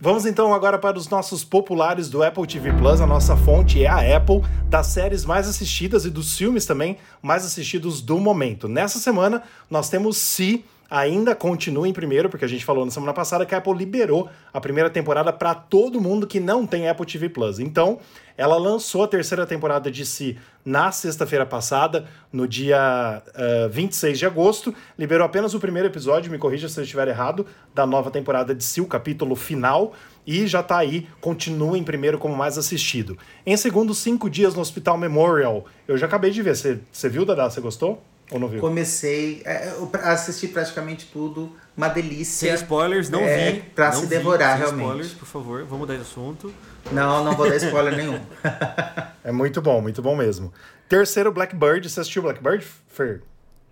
[0.01, 2.99] Vamos então agora para os nossos populares do Apple TV Plus.
[2.99, 7.45] A nossa fonte é a Apple, das séries mais assistidas e dos filmes também mais
[7.45, 8.67] assistidos do momento.
[8.67, 13.13] Nessa semana, nós temos Si ainda continua em primeiro, porque a gente falou na semana
[13.13, 17.05] passada que a Apple liberou a primeira temporada para todo mundo que não tem Apple
[17.05, 17.59] TV Plus.
[17.59, 17.99] Então,
[18.35, 24.17] ela lançou a terceira temporada de si na sexta-feira passada, no dia uh, eh, 26
[24.17, 24.73] de agosto.
[24.97, 28.63] Liberou apenas o primeiro episódio, me corrija se eu estiver errado, da nova temporada de
[28.63, 29.93] si, o capítulo final.
[30.25, 33.17] E já está aí, continua em primeiro como mais assistido.
[33.45, 35.65] Em segundo, Cinco Dias no Hospital Memorial.
[35.87, 36.55] Eu já acabei de ver.
[36.55, 37.49] Você viu, Dada?
[37.49, 38.01] Você gostou?
[38.31, 38.61] Ou não viu?
[38.61, 39.73] Comecei, é,
[40.03, 42.49] assisti praticamente tudo, uma delícia.
[42.49, 43.61] Sem spoilers, não é, vi.
[43.61, 44.85] Pra não se devorar, vi, sem realmente.
[44.85, 46.53] spoilers, por favor, vamos mudar de assunto.
[46.91, 48.19] Não, não vou dar spoiler nenhum.
[49.23, 50.53] é muito bom, muito bom mesmo.
[50.87, 51.89] Terceiro, Blackbird.
[51.89, 53.23] Você assistiu Blackbird, Fer?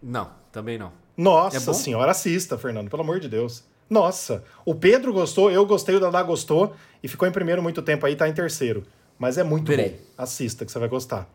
[0.01, 0.91] Não, também não.
[1.15, 3.63] Nossa é senhora, assista, Fernando, pelo amor de Deus.
[3.89, 8.05] Nossa, o Pedro gostou, eu gostei, o Dadá gostou e ficou em primeiro muito tempo
[8.05, 8.83] aí, tá em terceiro.
[9.17, 9.89] Mas é muito Verei.
[9.89, 9.97] bom.
[10.17, 11.27] Assista, que você vai gostar.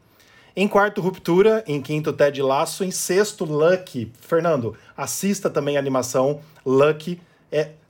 [0.54, 1.64] Em quarto, Ruptura.
[1.66, 2.84] Em quinto, Ted Laço.
[2.84, 4.12] Em sexto, Lucky.
[4.20, 7.20] Fernando, assista também a animação Lucky.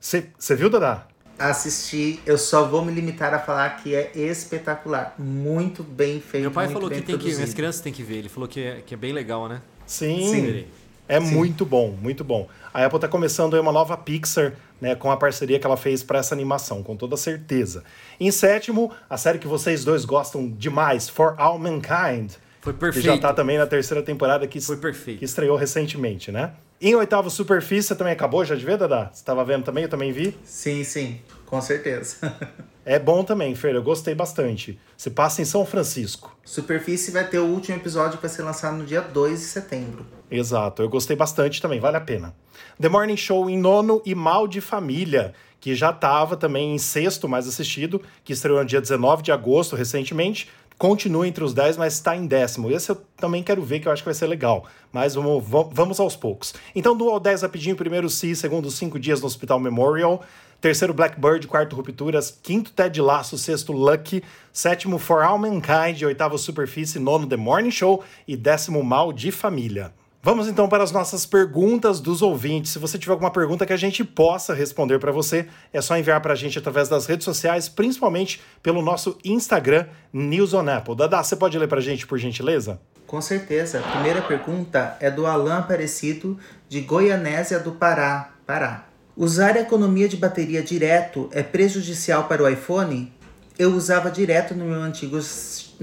[0.00, 1.06] Você é, viu, Dada?
[1.38, 2.20] Assisti.
[2.24, 5.14] Eu só vou me limitar a falar que é espetacular.
[5.18, 6.42] Muito bem feito.
[6.42, 8.18] Meu pai falou que tem que as crianças têm que ver.
[8.18, 9.60] Ele falou que é, que é bem legal, né?
[9.86, 10.28] Sim.
[10.30, 10.64] Sim.
[11.08, 11.34] É Sim.
[11.34, 12.48] muito bom, muito bom.
[12.72, 16.02] A Apple está começando aí uma nova Pixar, né, com a parceria que ela fez
[16.02, 17.84] para essa animação, com toda certeza.
[18.18, 22.32] Em sétimo, a série que vocês dois gostam demais, For All Mankind.
[22.62, 23.04] Foi perfeito.
[23.04, 25.18] Que já tá também na terceira temporada que, Foi perfeito.
[25.18, 26.52] que estreou recentemente, né?
[26.80, 29.10] Em oitavo, Superfície também acabou, já de ver, Dada?
[29.12, 29.82] Você estava vendo também?
[29.82, 30.36] Eu também vi?
[30.44, 32.16] Sim, sim, com certeza.
[32.86, 34.78] é bom também, Fer, eu gostei bastante.
[34.96, 36.36] Se passa em São Francisco.
[36.44, 40.06] Superfície vai ter o último episódio que vai ser lançado no dia 2 de setembro.
[40.30, 42.32] Exato, eu gostei bastante também, vale a pena.
[42.80, 47.28] The Morning Show em nono e Mal de Família, que já estava também em sexto
[47.28, 50.48] mais assistido, que estreou no dia 19 de agosto recentemente
[50.82, 52.68] continua entre os 10, mas está em décimo.
[52.68, 54.64] Esse eu também quero ver, que eu acho que vai ser legal.
[54.92, 56.52] Mas vamos, vamos aos poucos.
[56.74, 60.24] Então, do ao 10 rapidinho, primeiro C, segundo cinco dias no Hospital Memorial.
[60.60, 61.46] Terceiro, Blackbird.
[61.46, 62.36] Quarto, Rupturas.
[62.42, 63.38] Quinto, Ted Laço.
[63.38, 64.24] Sexto, Lucky.
[64.52, 66.02] Sétimo, For All Mankind.
[66.02, 66.98] Oitavo, Superfície.
[66.98, 68.02] Nono, The Morning Show.
[68.26, 69.92] E décimo, Mal de Família.
[70.24, 72.70] Vamos então para as nossas perguntas dos ouvintes.
[72.70, 76.20] Se você tiver alguma pergunta que a gente possa responder para você, é só enviar
[76.20, 80.94] para a gente através das redes sociais, principalmente pelo nosso Instagram, News on Apple.
[80.94, 82.80] Dada, você pode ler para a gente, por gentileza?
[83.04, 83.80] Com certeza.
[83.80, 88.86] A primeira pergunta é do Alan Aparecido, de Goianésia do Pará, Pará.
[89.16, 93.12] Usar a economia de bateria direto é prejudicial para o iPhone?
[93.58, 95.20] Eu usava direto no meu antigo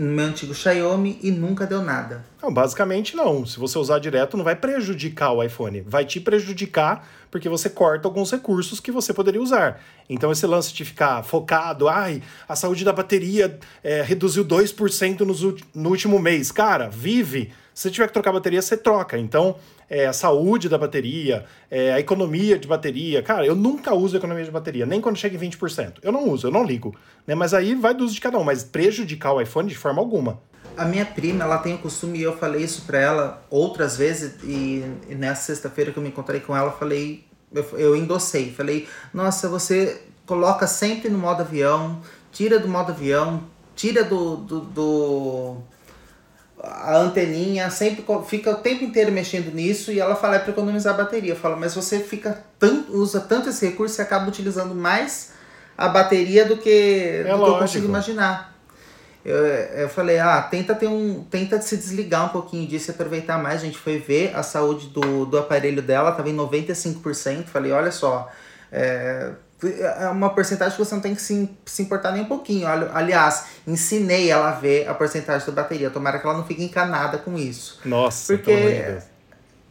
[0.06, 2.24] meu antigo Xiaomi e nunca deu nada.
[2.42, 3.46] Não, basicamente não.
[3.46, 5.82] Se você usar direto, não vai prejudicar o iPhone.
[5.82, 9.82] Vai te prejudicar porque você corta alguns recursos que você poderia usar.
[10.10, 15.58] Então, esse lance de ficar focado, ai, a saúde da bateria é, reduziu 2% no,
[15.76, 16.52] no último mês.
[16.52, 17.52] Cara, vive.
[17.74, 19.18] Se tiver que trocar bateria, você troca.
[19.18, 19.56] Então,
[19.90, 23.24] é, a saúde da bateria, é, a economia de bateria.
[23.24, 25.96] Cara, eu nunca uso economia de bateria, nem quando chega em 20%.
[26.02, 26.96] Eu não uso, eu não ligo.
[27.26, 27.34] Né?
[27.36, 30.40] Mas aí vai do uso de cada um, mas prejudicar o iPhone de forma alguma.
[30.78, 34.36] A minha prima, ela tem o costume, e eu falei isso para ela outras vezes,
[34.44, 38.88] e, e nessa sexta-feira que eu me encontrei com ela, falei, eu, eu endossei, falei,
[39.14, 42.00] nossa, você coloca sempre no modo avião,
[42.32, 43.44] tira do modo avião,
[43.76, 45.58] tira do, do, do
[46.62, 50.94] a anteninha sempre fica o tempo inteiro mexendo nisso e ela fala é para economizar
[50.94, 51.32] a bateria.
[51.32, 55.32] Eu falo, mas você fica tanto, usa tanto esse recurso, você acaba utilizando mais
[55.78, 58.50] a bateria do que, é do que eu consigo imaginar.
[59.24, 61.24] Eu, eu falei, ah, tenta ter um.
[61.24, 63.62] Tenta se desligar um pouquinho disso e aproveitar mais.
[63.62, 67.46] A gente foi ver a saúde do, do aparelho dela, tava em 95%.
[67.46, 68.30] Falei, olha só,
[68.72, 69.32] é,
[69.68, 72.68] é uma porcentagem que você não tem que se, se importar nem um pouquinho.
[72.94, 75.90] Aliás, ensinei ela a ver a porcentagem da bateria.
[75.90, 77.80] Tomara que ela não fique encanada com isso.
[77.84, 79.00] Nossa, porque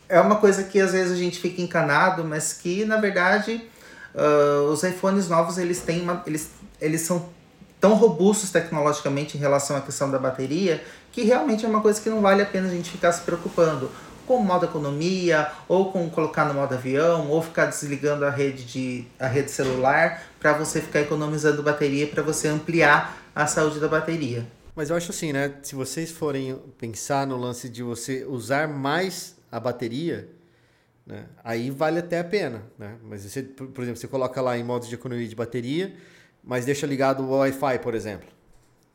[0.09, 3.67] é uma coisa que às vezes a gente fica encanado, mas que na verdade
[4.15, 7.29] uh, os iPhones novos eles têm uma, eles, eles são
[7.81, 10.83] tão robustos tecnologicamente em relação à questão da bateria
[11.13, 13.91] que realmente é uma coisa que não vale a pena a gente ficar se preocupando
[14.29, 19.07] com modo economia, ou com colocar no modo avião, ou ficar desligando a rede de
[19.19, 24.47] a rede celular para você ficar economizando bateria para você ampliar a saúde da bateria.
[24.77, 25.55] Mas eu acho assim, né?
[25.63, 30.29] Se vocês forem pensar no lance de você usar mais a bateria,
[31.07, 31.25] né?
[31.43, 32.97] Aí vale até a pena, né?
[33.03, 35.97] Mas você, por exemplo, você coloca lá em modo de economia de bateria,
[36.45, 38.29] mas deixa ligado o Wi-Fi, por exemplo,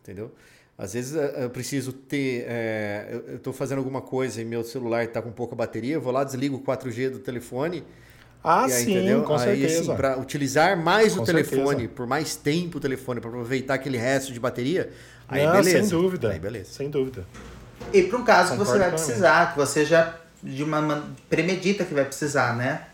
[0.02, 0.32] entendeu?
[0.78, 2.46] Às vezes eh, eu preciso ter.
[2.48, 6.12] É, eu estou fazendo alguma coisa e meu celular está com pouca bateria, eu vou
[6.12, 7.84] lá, desligo o 4G do telefone.
[8.44, 9.24] Ah, aí, sim, entendeu?
[9.24, 9.82] com aí, certeza.
[9.82, 11.90] Assim, para utilizar mais com o telefone, certeza.
[11.90, 14.92] por mais tempo o telefone, para aproveitar aquele resto de bateria,
[15.30, 15.80] aí Não, beleza.
[15.80, 16.32] Sem dúvida.
[16.32, 16.74] Aí beleza.
[16.74, 17.26] Sem dúvida.
[17.94, 21.86] E para um caso Concordo que você vai precisar, que você já de uma premedita
[21.86, 22.88] que vai precisar, né?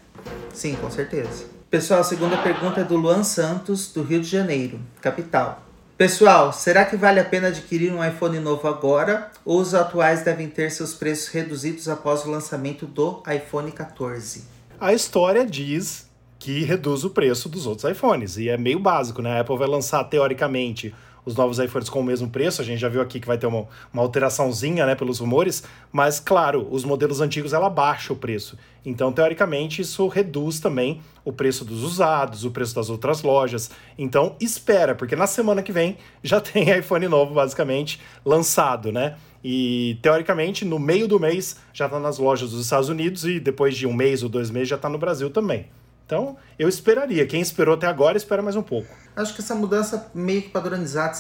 [0.54, 1.46] Sim, com certeza.
[1.70, 5.69] Pessoal, a segunda pergunta é do Luan Santos, do Rio de Janeiro, capital.
[6.00, 10.48] Pessoal, será que vale a pena adquirir um iPhone novo agora ou os atuais devem
[10.48, 14.46] ter seus preços reduzidos após o lançamento do iPhone 14?
[14.80, 19.40] A história diz que reduz o preço dos outros iPhones e é meio básico, né?
[19.40, 20.96] A Apple vai lançar teoricamente
[21.26, 22.62] os novos iPhones com o mesmo preço.
[22.62, 26.20] A gente já viu aqui que vai ter uma, uma alteraçãozinha, né, pelos rumores, mas
[26.20, 28.58] claro, os modelos antigos ela baixa o preço.
[28.86, 33.70] Então, teoricamente, isso reduz também o preço dos usados, o preço das outras lojas.
[33.98, 39.16] Então, espera, porque na semana que vem já tem iPhone novo, basicamente, lançado, né?
[39.44, 43.76] E teoricamente, no meio do mês já está nas lojas dos Estados Unidos e depois
[43.76, 45.68] de um mês ou dois meses já está no Brasil também.
[46.10, 47.24] Então, eu esperaria.
[47.28, 48.88] Quem esperou até agora, espera mais um pouco.
[49.16, 51.16] Acho que essa mudança meio que padronizada,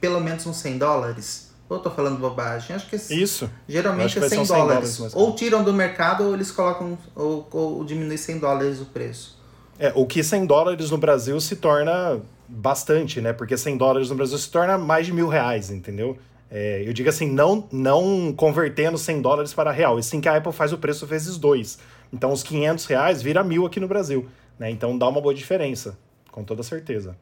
[0.00, 1.50] pelo menos uns 100 dólares.
[1.68, 2.76] Ou eu tô falando bobagem?
[2.76, 3.50] Acho que isso.
[3.68, 4.90] Geralmente é 100 dólares.
[4.90, 8.84] 100 dólares ou tiram do mercado ou eles colocam ou, ou diminui 100 dólares o
[8.84, 9.36] preço.
[9.76, 13.32] É, o que 100 dólares no Brasil se torna bastante, né?
[13.32, 16.16] Porque 100 dólares no Brasil se torna mais de mil reais, entendeu?
[16.48, 20.36] É, eu digo assim, não, não convertendo 100 dólares para real, e sim que a
[20.36, 21.78] Apple faz o preço vezes dois.
[22.12, 24.26] Então, os 500 reais vira mil aqui no Brasil.
[24.58, 24.70] Né?
[24.70, 25.98] Então, dá uma boa diferença,
[26.30, 27.16] com toda certeza.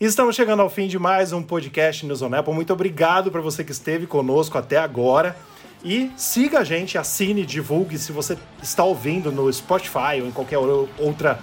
[0.00, 2.52] Estamos chegando ao fim de mais um podcast News on Apple.
[2.52, 5.36] Muito obrigado para você que esteve conosco até agora.
[5.84, 10.58] E siga a gente, assine, divulgue se você está ouvindo no Spotify ou em qualquer
[10.58, 11.38] outra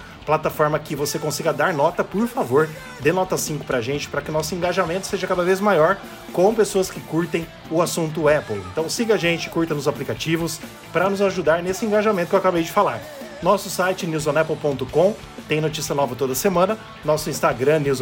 [0.78, 2.68] que você consiga dar nota, por favor,
[3.00, 5.98] dê nota 5 pra gente, para que nosso engajamento seja cada vez maior
[6.32, 8.62] com pessoas que curtem o assunto Apple.
[8.72, 10.60] Então siga a gente, curta nos aplicativos,
[10.92, 13.00] para nos ajudar nesse engajamento que eu acabei de falar.
[13.42, 15.16] Nosso site newsonapple.com
[15.48, 17.98] tem notícia nova toda semana, nosso Instagram News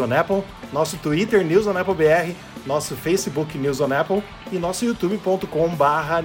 [0.72, 1.64] nosso Twitter News
[2.66, 3.78] nosso Facebook News
[4.52, 6.22] e nosso youtube.com/barra.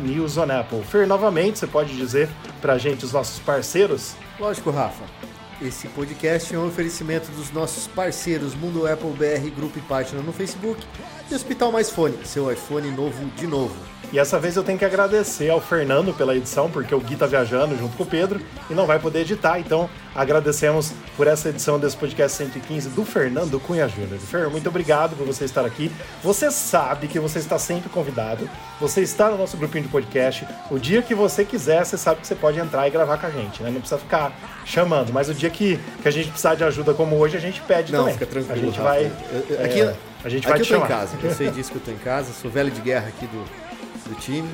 [0.90, 2.30] Fer, novamente, você pode dizer
[2.62, 4.16] pra gente os nossos parceiros?
[4.38, 5.35] Lógico, Rafa.
[5.62, 10.34] Esse podcast é um oferecimento dos nossos parceiros Mundo Apple BR, grupo e página no
[10.34, 10.86] Facebook
[11.30, 13.76] e Hospital Mais Fone, seu iPhone novo de novo.
[14.14, 17.26] E essa vez eu tenho que agradecer ao Fernando pela edição, porque o Gui tá
[17.26, 19.60] viajando junto com o Pedro e não vai poder editar.
[19.60, 24.20] Então, agradecemos por essa edição desse podcast 115 do Fernando Cunha Júnior.
[24.20, 25.92] Fer, muito obrigado por você estar aqui.
[26.24, 28.48] Você sabe que você está sempre convidado.
[28.80, 30.48] Você está no nosso grupinho de podcast.
[30.70, 33.32] O dia que você quiser, você sabe que você pode entrar e gravar com a
[33.32, 33.70] gente, né?
[33.70, 34.32] Não precisa ficar
[34.64, 35.12] chamando.
[35.12, 37.92] Mas o dia que, que a gente precisar de ajuda como hoje, a gente pede
[37.92, 38.14] não, também.
[38.14, 38.54] Fica tranquilo.
[38.54, 39.12] A gente vai.
[39.50, 39.96] Eu, aqui, é,
[40.26, 40.86] a gente vai aqui te eu tô chamar.
[40.86, 41.18] em casa.
[41.24, 42.34] Eu sei disso que eu tô em casa.
[42.34, 43.66] Sou velho de guerra aqui do
[44.10, 44.50] do time.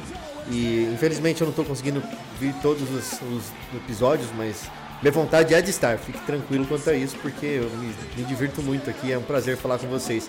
[0.49, 2.01] E infelizmente eu não estou conseguindo
[2.39, 3.43] ver todos os, os,
[3.75, 4.63] episódios, mas
[5.01, 5.97] minha vontade é de estar.
[5.97, 9.11] Fique tranquilo quanto a isso, porque eu me, me, divirto muito aqui.
[9.11, 10.27] É um prazer falar com vocês.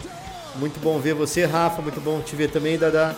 [0.56, 1.80] Muito bom ver você, Rafa.
[1.80, 3.16] Muito bom te ver também, Dada.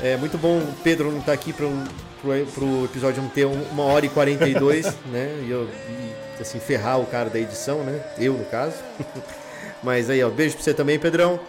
[0.00, 3.84] É muito bom o Pedro não estar tá aqui para o episódio não ter uma
[3.84, 5.44] hora e 42, né?
[5.46, 8.02] E eu e, assim, ferrar o cara da edição, né?
[8.18, 8.76] Eu, no caso.
[9.82, 11.40] Mas aí, ó, beijo para você também, Pedrão.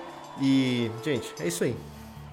[0.42, 1.76] E, gente, é isso aí.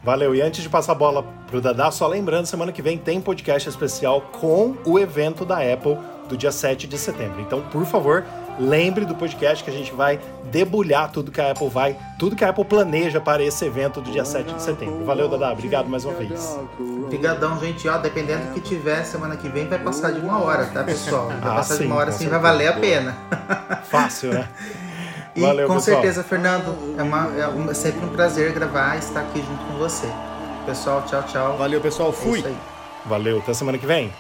[0.03, 0.35] Valeu.
[0.35, 3.69] E antes de passar a bola pro Dadá, só lembrando, semana que vem tem podcast
[3.69, 7.41] especial com o evento da Apple do dia 7 de setembro.
[7.43, 8.25] Então, por favor,
[8.59, 10.19] lembre do podcast que a gente vai
[10.51, 14.11] debulhar tudo que a Apple vai, tudo que a Apple planeja para esse evento do
[14.11, 15.05] dia 7 de setembro.
[15.05, 15.53] Valeu, Dada.
[15.53, 16.59] Obrigado mais uma vez.
[17.05, 17.87] Obrigadão, gente.
[17.87, 21.27] Ó, dependendo do que tiver semana que vem, vai passar de uma hora, tá, pessoal?
[21.27, 23.17] Vai Ah, passar sim, de uma hora assim, vai valer a pena.
[23.85, 24.49] Fácil, né?
[25.35, 25.97] E Valeu, com pessoal.
[26.03, 29.65] certeza, Fernando, é, uma, é um- é sempre um prazer gravar e estar aqui junto
[29.65, 30.09] com você.
[30.67, 31.57] Pessoal, tchau, tchau.
[31.57, 32.11] Valeu, pessoal.
[32.11, 32.45] É Fui.
[32.45, 32.57] aí.
[33.07, 34.13] Valeu, até semana que vem.